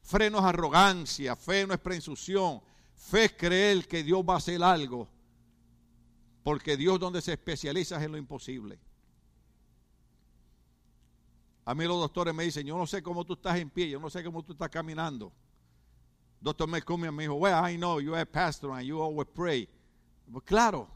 [0.00, 2.62] Fe no es arrogancia, fe no es presunción.
[2.94, 5.08] Fe es creer que Dios va a hacer algo.
[6.44, 8.78] Porque Dios donde se especializa es en lo imposible.
[11.64, 13.98] A mí los doctores me dicen, yo no sé cómo tú estás en pie, yo
[13.98, 15.32] no sé cómo tú estás caminando.
[16.38, 19.66] Doctor McCummy me dijo, well, I know you are a pastor and you always pray.
[20.30, 20.86] Pues claro,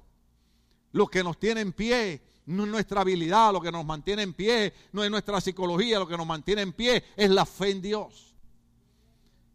[0.92, 4.34] lo que nos tiene en pie no es nuestra habilidad, lo que nos mantiene en
[4.34, 7.80] pie, no es nuestra psicología, lo que nos mantiene en pie es la fe en
[7.80, 8.28] Dios.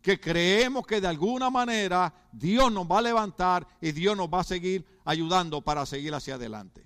[0.03, 4.41] Que creemos que de alguna manera Dios nos va a levantar y Dios nos va
[4.41, 6.85] a seguir ayudando para seguir hacia adelante.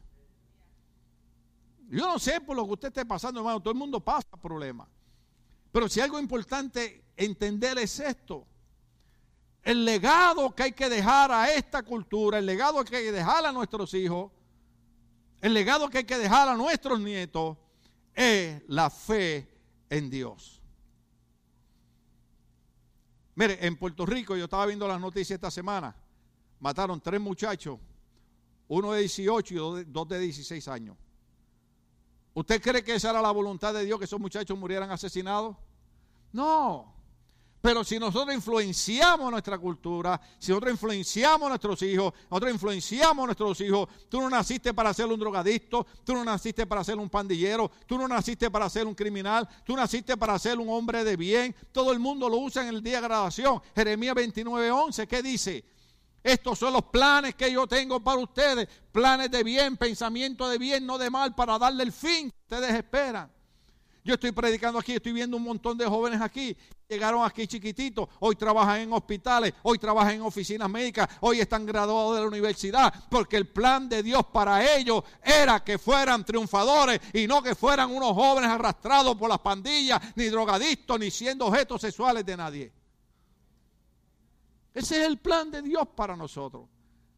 [1.90, 4.88] Yo no sé por lo que usted esté pasando, hermano, todo el mundo pasa problemas.
[5.72, 8.46] Pero si algo importante entender es esto,
[9.64, 13.46] el legado que hay que dejar a esta cultura, el legado que hay que dejar
[13.46, 14.32] a nuestros hijos,
[15.42, 17.58] el legado que hay que dejar a nuestros nietos
[18.14, 19.48] es la fe
[19.90, 20.57] en Dios.
[23.38, 25.96] Mire, en Puerto Rico, yo estaba viendo las noticias esta semana,
[26.60, 27.78] mataron tres muchachos,
[28.68, 30.98] uno de 18 y dos de 16 años.
[32.34, 35.56] ¿Usted cree que esa era la voluntad de Dios, que esos muchachos murieran asesinados?
[36.34, 36.92] No.
[37.60, 43.26] Pero si nosotros influenciamos nuestra cultura, si nosotros influenciamos a nuestros hijos, nosotros influenciamos a
[43.26, 47.10] nuestros hijos, tú no naciste para ser un drogadicto, tú no naciste para ser un
[47.10, 51.18] pandillero, tú no naciste para ser un criminal, tú naciste para ser un hombre de
[51.18, 51.56] bien.
[51.72, 53.62] Todo el mundo lo usa en el día de graduación.
[53.76, 55.66] Jeremías 29:11, ¿qué dice?
[56.24, 60.86] Estos son los planes que yo tengo para ustedes, planes de bien, pensamiento de bien,
[60.86, 63.32] no de mal, para darle el fin que ustedes esperan.
[64.08, 66.56] Yo estoy predicando aquí, estoy viendo un montón de jóvenes aquí.
[66.88, 72.16] Llegaron aquí chiquititos, hoy trabajan en hospitales, hoy trabajan en oficinas médicas, hoy están graduados
[72.16, 77.28] de la universidad, porque el plan de Dios para ellos era que fueran triunfadores y
[77.28, 82.26] no que fueran unos jóvenes arrastrados por las pandillas, ni drogadictos, ni siendo objetos sexuales
[82.26, 82.72] de nadie.
[84.74, 86.70] Ese es el plan de Dios para nosotros.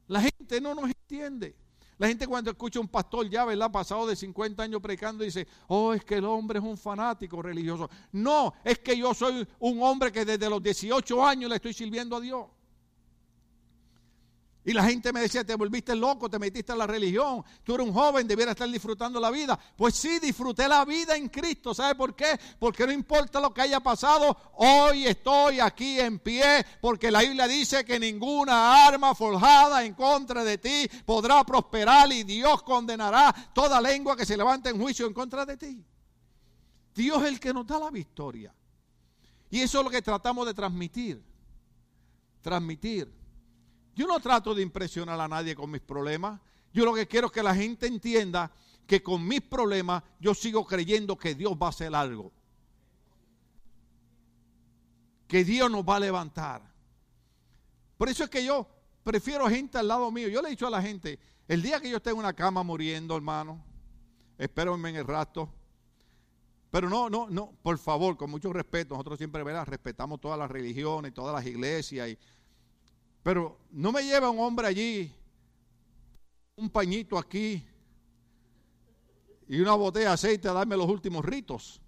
[0.07, 1.55] La gente no nos entiende.
[1.99, 3.69] La gente cuando escucha a un pastor ya, ¿verdad?
[3.69, 7.89] Pasado de 50 años predicando, dice, oh, es que el hombre es un fanático religioso.
[8.13, 12.15] No, es que yo soy un hombre que desde los 18 años le estoy sirviendo
[12.15, 12.45] a Dios.
[14.65, 17.87] Y la gente me decía, te volviste loco, te metiste en la religión, tú eres
[17.87, 19.57] un joven, debieras estar disfrutando la vida.
[19.77, 21.73] Pues sí, disfruté la vida en Cristo.
[21.73, 22.37] ¿Sabe por qué?
[22.59, 27.47] Porque no importa lo que haya pasado, hoy estoy aquí en pie, porque la Biblia
[27.47, 33.79] dice que ninguna arma forjada en contra de ti podrá prosperar y Dios condenará toda
[33.79, 35.83] lengua que se levante en juicio en contra de ti.
[36.93, 38.53] Dios es el que nos da la victoria.
[39.49, 41.23] Y eso es lo que tratamos de transmitir.
[42.41, 43.18] Transmitir
[43.99, 46.39] yo no trato de impresionar a nadie con mis problemas.
[46.71, 48.49] Yo lo que quiero es que la gente entienda
[48.87, 52.31] que con mis problemas yo sigo creyendo que Dios va a hacer algo.
[55.27, 56.61] Que Dios nos va a levantar.
[57.97, 58.65] Por eso es que yo
[59.03, 60.29] prefiero gente al lado mío.
[60.29, 61.19] Yo le he dicho a la gente,
[61.49, 63.61] el día que yo esté en una cama muriendo, hermano,
[64.37, 65.53] espérenme en el rato.
[66.71, 69.67] Pero no, no, no, por favor, con mucho respeto, nosotros siempre ¿verdad?
[69.67, 72.17] respetamos todas las religiones, todas las iglesias y
[73.23, 75.13] pero no me lleva un hombre allí,
[76.55, 77.65] un pañito aquí
[79.47, 81.81] y una botella de aceite a darme los últimos ritos.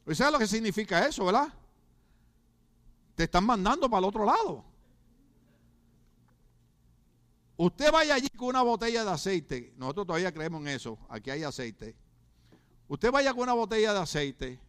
[0.00, 1.52] ¿Usted sabe lo que significa eso, verdad?
[3.14, 4.64] Te están mandando para el otro lado.
[7.56, 9.72] Usted vaya allí con una botella de aceite.
[9.76, 10.98] Nosotros todavía creemos en eso.
[11.08, 11.96] Aquí hay aceite.
[12.88, 14.60] Usted vaya con una botella de aceite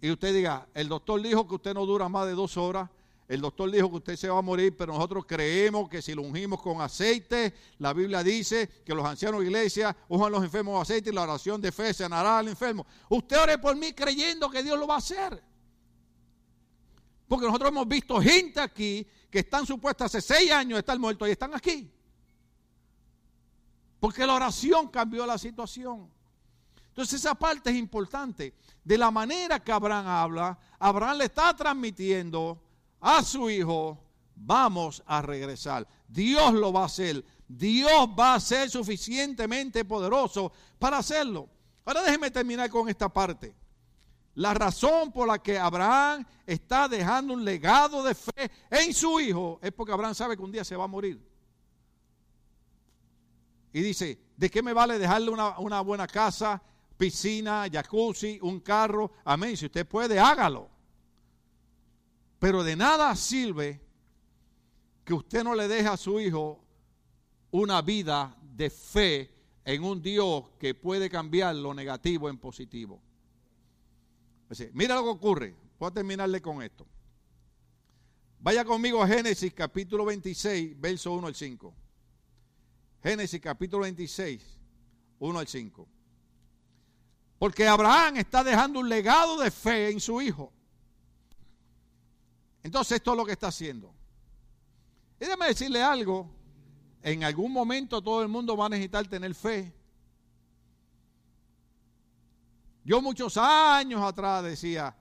[0.00, 2.88] y usted diga, el doctor dijo que usted no dura más de dos horas,
[3.28, 6.22] el doctor dijo que usted se va a morir, pero nosotros creemos que si lo
[6.22, 10.82] ungimos con aceite, la Biblia dice que los ancianos de iglesia unjan los enfermos con
[10.82, 12.84] aceite y la oración de fe sanará al enfermo.
[13.08, 15.40] Usted ore por mí creyendo que Dios lo va a hacer.
[17.28, 21.28] Porque nosotros hemos visto gente aquí que están supuestas hace seis años de estar muertos
[21.28, 21.88] y están aquí.
[24.00, 26.10] Porque la oración cambió la situación.
[26.90, 28.54] Entonces esa parte es importante.
[28.84, 32.60] De la manera que Abraham habla, Abraham le está transmitiendo
[33.00, 33.98] a su hijo,
[34.34, 35.86] vamos a regresar.
[36.08, 37.24] Dios lo va a hacer.
[37.46, 41.48] Dios va a ser suficientemente poderoso para hacerlo.
[41.84, 43.54] Ahora déjeme terminar con esta parte.
[44.34, 49.58] la razón por la que Abraham está dejando un legado de fe en su hijo
[49.60, 51.20] es porque Abraham sabe que un día se va a morir.
[53.72, 56.62] Y dice, ¿de qué me vale dejarle una, una buena casa,
[57.00, 59.10] piscina, jacuzzi, un carro?
[59.24, 59.56] Amén.
[59.56, 60.68] Si usted puede, hágalo.
[62.38, 63.80] Pero de nada sirve
[65.02, 66.62] que usted no le deje a su hijo
[67.52, 69.30] una vida de fe
[69.64, 73.00] en un Dios que puede cambiar lo negativo en positivo.
[74.74, 75.56] mira lo que ocurre.
[75.78, 76.86] Voy a terminarle con esto.
[78.40, 81.74] Vaya conmigo a Génesis capítulo 26, verso 1 al 5.
[83.02, 84.58] Génesis capítulo 26,
[85.18, 85.88] 1 al 5.
[87.40, 90.52] Porque Abraham está dejando un legado de fe en su hijo.
[92.62, 93.94] Entonces esto es lo que está haciendo.
[95.18, 96.28] Y déjame decirle algo.
[97.02, 99.72] En algún momento todo el mundo va a necesitar tener fe.
[102.84, 104.94] Yo muchos años atrás decía,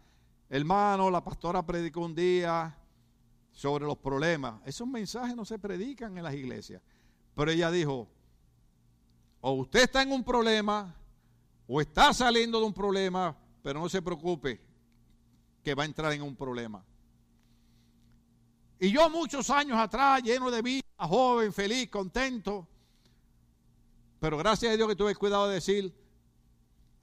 [0.50, 2.74] hermano, la pastora predicó un día
[3.52, 4.62] sobre los problemas.
[4.66, 6.82] Esos mensajes no se predican en las iglesias.
[7.36, 8.08] Pero ella dijo,
[9.42, 10.96] o usted está en un problema,
[11.72, 14.60] o está saliendo de un problema, pero no se preocupe,
[15.64, 16.84] que va a entrar en un problema.
[18.80, 22.68] Y yo muchos años atrás, lleno de vida, joven, feliz, contento,
[24.20, 25.94] pero gracias a Dios que tuve cuidado de decir,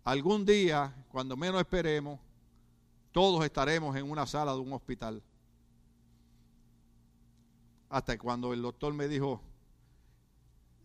[0.03, 2.19] algún día, cuando menos esperemos,
[3.13, 5.23] todos estaremos en una sala de un hospital.
[7.89, 9.41] Hasta cuando el doctor me dijo,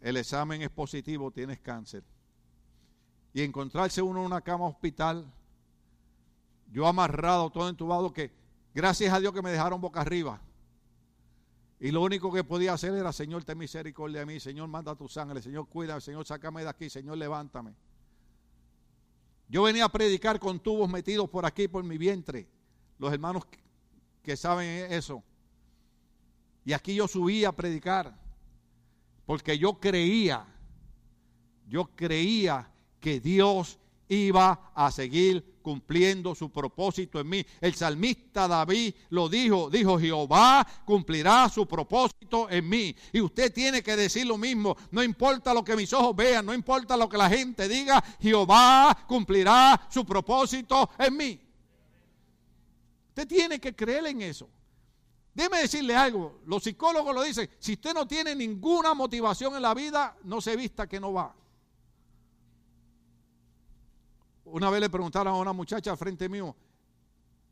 [0.01, 2.03] el examen es positivo, tienes cáncer.
[3.33, 5.31] Y encontrarse uno en una cama hospital,
[6.71, 8.31] yo amarrado, todo entubado, que
[8.73, 10.41] gracias a Dios que me dejaron boca arriba.
[11.79, 15.07] Y lo único que podía hacer era, Señor, ten misericordia de mí, Señor, manda tu
[15.07, 17.73] sangre, Señor, cuídame, Señor, sácame de aquí, Señor, levántame.
[19.49, 22.47] Yo venía a predicar con tubos metidos por aquí, por mi vientre.
[22.99, 23.43] Los hermanos
[24.23, 25.23] que saben eso.
[26.63, 28.15] Y aquí yo subí a predicar.
[29.25, 30.45] Porque yo creía,
[31.67, 32.69] yo creía
[33.01, 33.77] que Dios
[34.07, 37.45] iba a seguir cumpliendo su propósito en mí.
[37.61, 42.95] El salmista David lo dijo, dijo, Jehová cumplirá su propósito en mí.
[43.13, 46.53] Y usted tiene que decir lo mismo, no importa lo que mis ojos vean, no
[46.53, 51.41] importa lo que la gente diga, Jehová cumplirá su propósito en mí.
[53.09, 54.49] Usted tiene que creer en eso.
[55.33, 59.73] Déjeme decirle algo, los psicólogos lo dicen, si usted no tiene ninguna motivación en la
[59.73, 61.33] vida, no se vista que no va.
[64.51, 66.55] Una vez le preguntaron a una muchacha frente mío,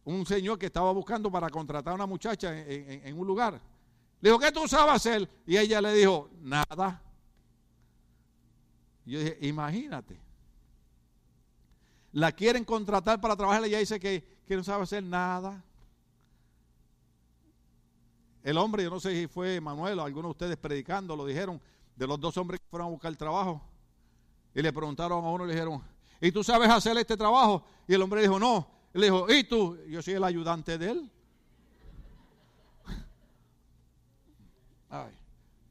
[0.03, 3.59] un señor que estaba buscando para contratar a una muchacha en, un lugar.
[4.21, 5.29] Le dijo, ¿qué tú sabes hacer?
[5.45, 7.01] Y ella le dijo, nada.
[9.05, 10.19] Yo dije, imagínate.
[12.11, 15.63] La quieren contratar para trabajar y ella dice que, que no sabe hacer nada.
[18.43, 21.61] El hombre, yo no sé si fue Manuel o alguno de ustedes predicando, lo dijeron,
[21.95, 23.61] de los dos hombres que fueron a buscar trabajo.
[24.55, 25.83] Y le preguntaron a uno, le dijeron,
[26.21, 27.63] ¿y tú sabes hacer este trabajo?
[27.87, 28.67] Y el hombre dijo, no.
[28.93, 29.77] Le dijo, ¿y tú?
[29.87, 31.11] Yo soy el ayudante de él.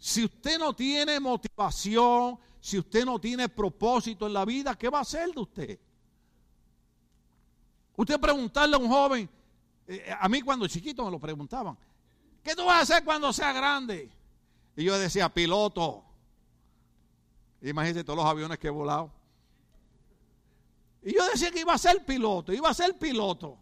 [0.00, 4.98] Si usted no tiene motivación, si usted no tiene propósito en la vida, ¿qué va
[4.98, 5.78] a hacer de usted?
[7.96, 9.28] Usted preguntarle a un joven,
[9.88, 11.76] eh, a mí cuando chiquito me lo preguntaban,
[12.48, 14.10] ¿Qué tú vas a hacer cuando sea grande?
[14.74, 16.02] Y yo decía, piloto.
[17.60, 19.12] Imagínense todos los aviones que he volado.
[21.02, 23.58] Y yo decía que iba a ser piloto, iba a ser piloto.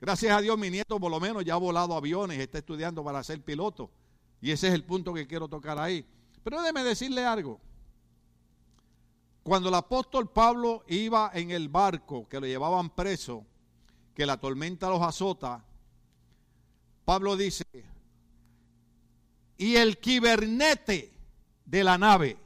[0.00, 3.22] Gracias a Dios mi nieto por lo menos ya ha volado aviones, está estudiando para
[3.24, 3.90] ser piloto.
[4.40, 6.06] Y ese es el punto que quiero tocar ahí.
[6.44, 7.60] Pero déjeme decirle algo.
[9.42, 13.46] Cuando el apóstol Pablo iba en el barco que lo llevaban preso,
[14.14, 15.64] que la tormenta los azota,
[17.04, 17.64] Pablo dice,
[19.56, 21.12] y el kibernete
[21.64, 22.36] de la nave.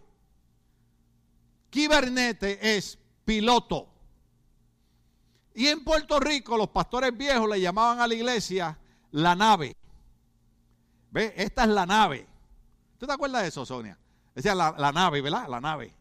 [1.70, 3.89] Kibernete es piloto.
[5.55, 8.79] Y en Puerto Rico los pastores viejos le llamaban a la iglesia
[9.11, 9.77] la nave.
[11.11, 11.35] ¿Ve?
[11.37, 12.27] Esta es la nave.
[12.99, 13.99] ¿Tú te acuerdas de eso, Sonia?
[14.35, 15.47] Decía la, la nave, ¿verdad?
[15.49, 15.95] La nave.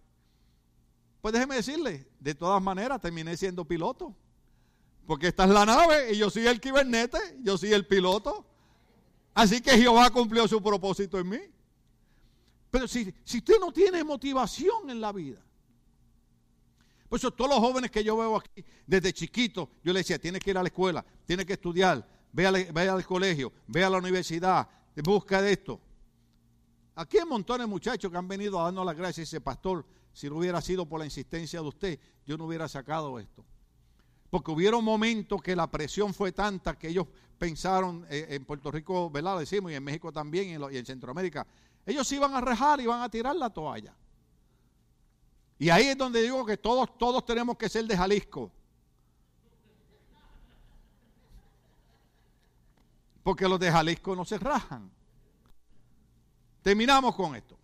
[1.22, 4.16] Pues déjeme decirle, de todas maneras terminé siendo piloto.
[5.06, 8.46] Porque esta es la nave y yo soy el kibernete, yo soy el piloto.
[9.34, 11.40] Así que Jehová cumplió su propósito en mí.
[12.70, 15.40] Pero si, si usted no tiene motivación en la vida,
[17.12, 20.42] por eso todos los jóvenes que yo veo aquí, desde chiquito, yo le decía, tienes
[20.42, 24.66] que ir a la escuela, tienes que estudiar, ve, al colegio, ve a la universidad,
[25.04, 25.82] busca de esto.
[26.96, 30.30] Aquí hay montones de muchachos que han venido a darnos las gracias dice, pastor, si
[30.30, 33.44] no hubiera sido por la insistencia de usted, yo no hubiera sacado esto.
[34.30, 37.08] porque hubieron momentos que la presión fue tanta que ellos
[37.38, 39.38] pensaron, eh, en Puerto Rico, ¿verdad?
[39.38, 41.46] Decimos, y en México también, y en, y en Centroamérica,
[41.86, 43.94] ellos iban a rejar y iban a tirar la toalla.
[45.62, 48.52] Y ahí es donde digo que todos, todos tenemos que ser de Jalisco.
[53.22, 54.90] Porque los de Jalisco no se rajan.
[56.64, 57.56] Terminamos con esto.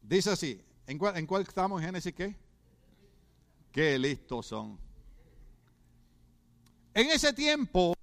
[0.00, 2.36] Dice así, ¿en cuál, estamos en Génesis qué?
[3.72, 4.78] Qué listos son.
[6.94, 7.94] En ese tiempo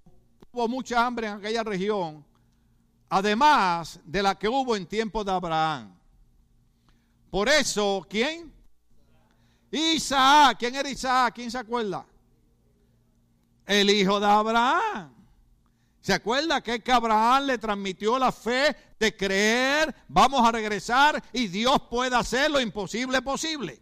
[0.52, 2.26] hubo mucha hambre en aquella región,
[3.08, 5.96] además de la que hubo en tiempos de Abraham.
[7.30, 8.54] Por eso, ¿quién?
[9.72, 10.58] Isaac.
[10.60, 11.36] ¿Quién era Isaac?
[11.36, 12.06] ¿Quién se acuerda?
[13.66, 15.14] El hijo de Abraham.
[16.02, 21.78] ¿Se acuerda que, Abraham le transmitió la fe de creer, vamos a regresar y Dios
[21.90, 23.82] puede hacer lo imposible posible?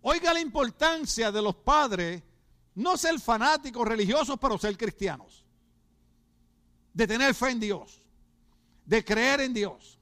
[0.00, 2.22] Oiga la importancia de los padres
[2.74, 5.44] no ser fanáticos religiosos, pero ser cristianos.
[6.94, 8.02] De tener fe en Dios.
[8.86, 9.99] De creer en Dios.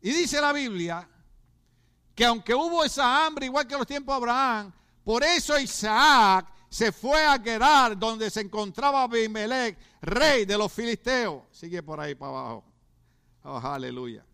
[0.00, 1.08] Y dice la Biblia
[2.14, 4.72] que aunque hubo esa hambre igual que en los tiempos de Abraham,
[5.04, 11.42] por eso Isaac se fue a Gerar donde se encontraba Abimelech, rey de los filisteos.
[11.50, 12.64] Sigue por ahí para abajo.
[13.44, 14.24] Oh, aleluya.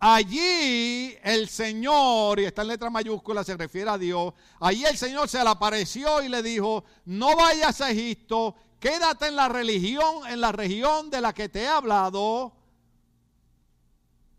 [0.00, 5.28] Allí el Señor, y está en letra mayúscula, se refiere a Dios, allí el Señor
[5.28, 10.40] se le apareció y le dijo, no vayas a Egipto, quédate en la religión, en
[10.40, 12.52] la región de la que te he hablado,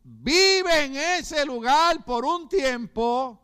[0.09, 3.39] vive en ese lugar por un tiempo.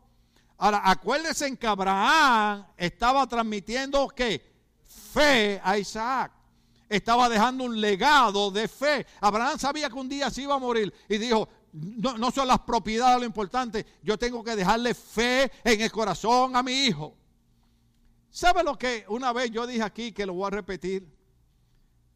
[0.58, 4.42] Ahora, acuérdense en que Abraham estaba transmitiendo qué?
[5.12, 6.32] Fe a Isaac.
[6.88, 9.06] Estaba dejando un legado de fe.
[9.20, 13.18] Abraham sabía que un día se iba a morir y dijo, no, son las propiedades
[13.18, 17.14] lo importante, yo tengo que dejarle fe en el corazón a mi hijo.
[18.30, 21.06] ¿Sabe lo que una vez yo dije aquí que lo voy a repetir?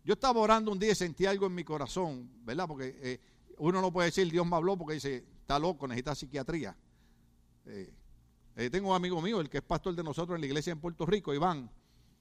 [0.04, 2.66] Yo estaba orando un día y sentí algo en mi corazón, ¿verdad?
[2.66, 3.20] Porque eh,
[3.60, 6.76] uno no puede decir Dios me habló porque dice, está loco, necesita psiquiatría.
[7.66, 7.92] Eh,
[8.56, 10.80] eh, tengo un amigo mío, el que es pastor de nosotros en la iglesia en
[10.80, 11.70] Puerto Rico, Iván.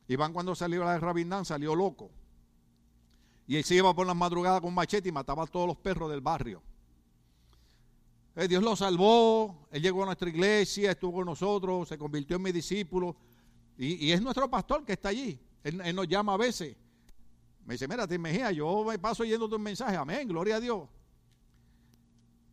[0.08, 2.12] Iván cuando salió a la Rabindán salió loco.
[3.48, 6.10] Y él se iba por las madrugadas con machete y mataba a todos los perros
[6.12, 6.62] del barrio.
[8.36, 12.44] Eh, Dios lo salvó, Él llegó a nuestra iglesia, estuvo con nosotros, se convirtió en
[12.44, 13.16] mi discípulo.
[13.78, 15.40] Y, es nuestro pastor que está allí.
[15.64, 16.76] Él, nos llama a veces.
[17.66, 19.96] Me dice, mira, te Mejía, yo me paso yendo tu mensaje.
[19.96, 20.90] Amén, gloria a Dios.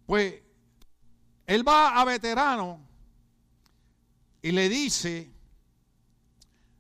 [0.07, 0.41] Pues
[1.47, 2.81] él va a veterano
[4.43, 5.33] y le dice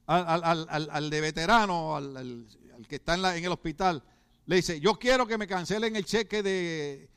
[0.06, 2.46] al, de veterano, al,
[2.88, 4.02] que está en, el hospital,
[4.46, 7.10] le dice, yo quiero que me cancelen el cheque de,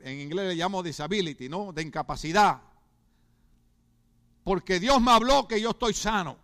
[0.00, 1.72] en inglés le llamo disability, ¿no?
[1.72, 2.60] De incapacidad.
[4.42, 6.36] Porque Dios me habló que yo estoy sano.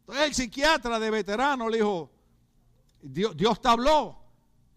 [0.00, 2.12] Entonces el psiquiatra de veterano le dijo,
[3.02, 4.19] Dios, Dios te habló.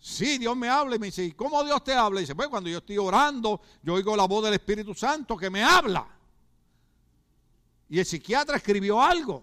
[0.05, 2.19] Sí, Dios me habla y me dice, ¿cómo Dios te habla?
[2.19, 5.49] Y dice, pues cuando yo estoy orando, yo oigo la voz del Espíritu Santo que
[5.49, 6.05] me habla.
[7.87, 9.41] Y el psiquiatra escribió algo.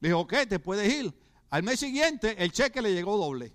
[0.00, 1.14] Le dijo, ok, te puedes ir.
[1.50, 3.52] Al mes siguiente, el cheque le llegó doble.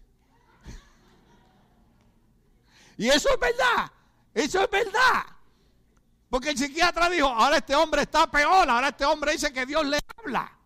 [2.98, 3.92] y eso es verdad.
[4.34, 5.26] Eso es verdad.
[6.30, 9.86] Porque el psiquiatra dijo, ahora este hombre está peor, ahora este hombre dice que Dios
[9.86, 10.57] le habla.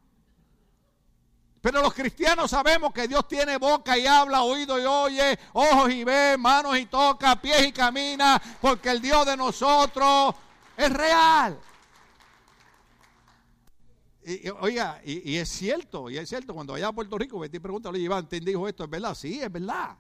[1.62, 6.04] Pero los cristianos sabemos que Dios tiene boca y habla, oído y oye, ojos y
[6.04, 10.34] ve, manos y toca, pies y camina, porque el Dios de nosotros
[10.76, 11.60] es real.
[14.24, 17.90] Y, oiga, y, es cierto, y es cierto, cuando vaya a Puerto Rico, Betty pregunta,
[17.90, 18.84] oye, Iván, ¿te dijo esto?
[18.84, 19.14] ¿Es verdad?
[19.14, 19.96] Sí, es verdad.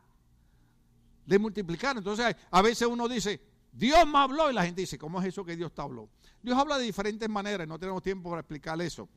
[1.25, 1.95] De multiplicar.
[1.95, 3.39] Entonces, a veces uno dice,
[3.71, 6.09] Dios me habló, y la gente dice, ¿cómo es eso que Dios te habló?
[6.41, 9.07] Dios habla de diferentes maneras, no tenemos tiempo para explicar eso.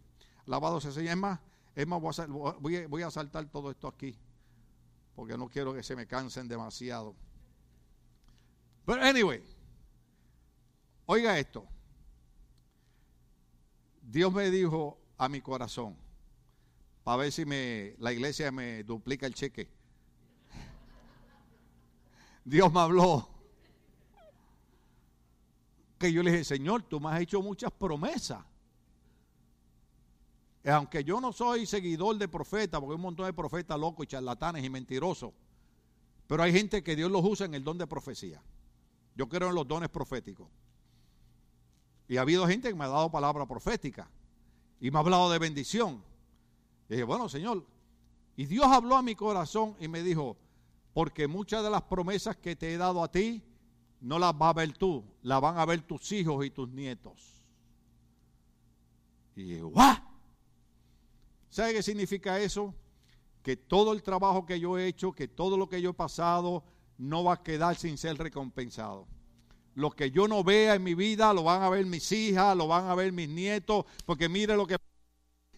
[0.46, 1.12] Lavado se enseña.
[1.12, 1.40] Es más,
[1.74, 4.16] es más, voy a, saltar todo esto aquí,
[5.16, 7.16] porque no quiero que se me cansen demasiado.
[8.86, 9.42] Pero anyway,
[11.06, 11.66] oiga esto.
[14.02, 15.96] Dios me dijo a mi corazón,
[17.02, 19.68] para ver si me, la iglesia me duplica el cheque.
[22.44, 23.28] Dios me habló.
[25.98, 28.44] Que yo le dije, Señor, tú me has hecho muchas promesas.
[30.64, 34.08] Aunque yo no soy seguidor de profetas, porque hay un montón de profetas locos y
[34.08, 35.32] charlatanes y mentirosos,
[36.26, 38.42] pero hay gente que Dios los usa en el don de profecía.
[39.14, 40.48] Yo creo en los dones proféticos.
[42.08, 44.10] Y ha habido gente que me ha dado palabra profética
[44.80, 46.02] y me ha hablado de bendición.
[46.88, 47.64] Y dije, bueno, Señor,
[48.36, 50.36] y Dios habló a mi corazón y me dijo,
[50.94, 53.42] porque muchas de las promesas que te he dado a ti,
[54.00, 57.42] no las vas a ver tú, la van a ver tus hijos y tus nietos.
[59.36, 60.13] Y ¡guau!
[61.54, 62.74] ¿Sabe qué significa eso?
[63.40, 66.64] Que todo el trabajo que yo he hecho, que todo lo que yo he pasado,
[66.98, 69.06] no va a quedar sin ser recompensado.
[69.76, 72.66] Lo que yo no vea en mi vida, lo van a ver mis hijas, lo
[72.66, 74.76] van a ver mis nietos, porque mire lo que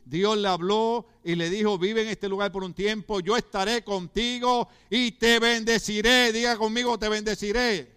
[0.04, 3.82] Dios le habló y le dijo, vive en este lugar por un tiempo, yo estaré
[3.82, 6.30] contigo y te bendeciré.
[6.30, 7.90] Diga conmigo, te bendeciré.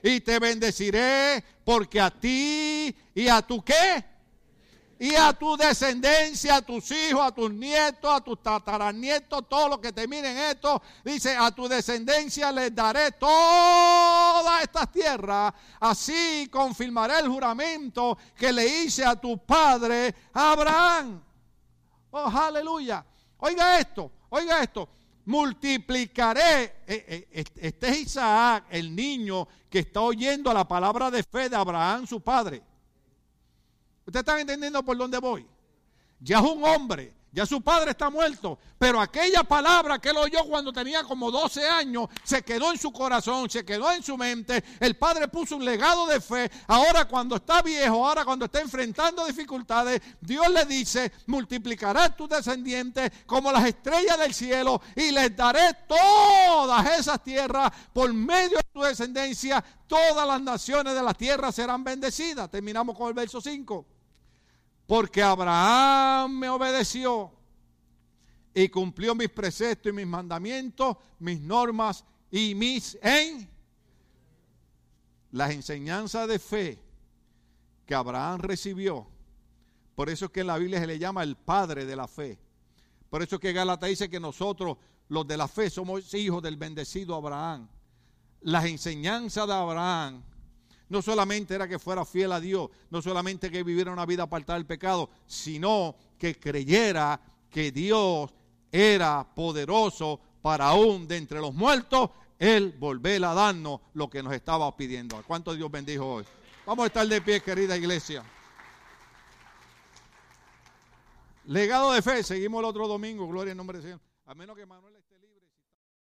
[0.00, 4.15] Y te bendeciré porque a ti y a tu qué?
[4.98, 9.78] Y a tu descendencia, a tus hijos, a tus nietos, a tus tataranietos, todos los
[9.78, 17.18] que te miren esto, dice, a tu descendencia les daré todas estas tierras, así confirmaré
[17.18, 21.22] el juramento que le hice a tu padre Abraham.
[22.10, 23.04] Oh, aleluya.
[23.38, 24.88] Oiga esto, oiga esto.
[25.26, 26.76] Multiplicaré.
[26.86, 31.56] Eh, eh, este es Isaac, el niño que está oyendo la palabra de fe de
[31.56, 32.62] Abraham, su padre.
[34.06, 35.46] ¿Ustedes están entendiendo por dónde voy?
[36.20, 40.44] Ya es un hombre, ya su padre está muerto, pero aquella palabra que él oyó
[40.46, 44.64] cuando tenía como 12 años se quedó en su corazón, se quedó en su mente.
[44.80, 46.50] El padre puso un legado de fe.
[46.66, 53.10] Ahora cuando está viejo, ahora cuando está enfrentando dificultades, Dios le dice, multiplicará tus descendientes
[53.26, 58.80] como las estrellas del cielo y les daré todas esas tierras por medio de tu
[58.80, 59.62] descendencia.
[59.86, 62.50] Todas las naciones de la tierra serán bendecidas.
[62.50, 63.95] Terminamos con el verso 5.
[64.86, 67.32] Porque Abraham me obedeció
[68.54, 73.48] y cumplió mis preceptos y mis mandamientos, mis normas y mis en
[75.32, 76.82] las enseñanzas de fe
[77.84, 79.06] que Abraham recibió.
[79.94, 82.38] Por eso es que en la Biblia se le llama el padre de la fe.
[83.10, 84.76] Por eso es que Gálatas dice que nosotros,
[85.08, 87.68] los de la fe, somos hijos del bendecido Abraham.
[88.42, 90.22] Las enseñanzas de Abraham
[90.88, 94.58] no solamente era que fuera fiel a Dios, no solamente que viviera una vida apartada
[94.58, 97.20] del pecado, sino que creyera
[97.50, 98.32] que Dios
[98.70, 104.32] era poderoso para aún de entre los muertos, Él volver a darnos lo que nos
[104.32, 105.22] estaba pidiendo.
[105.26, 106.24] ¿Cuánto Dios bendijo hoy?
[106.64, 108.24] Vamos a estar de pie, querida iglesia.
[111.46, 114.00] Legado de fe, seguimos el otro domingo, gloria en nombre del Señor.
[114.26, 115.05] A menos que Manuel.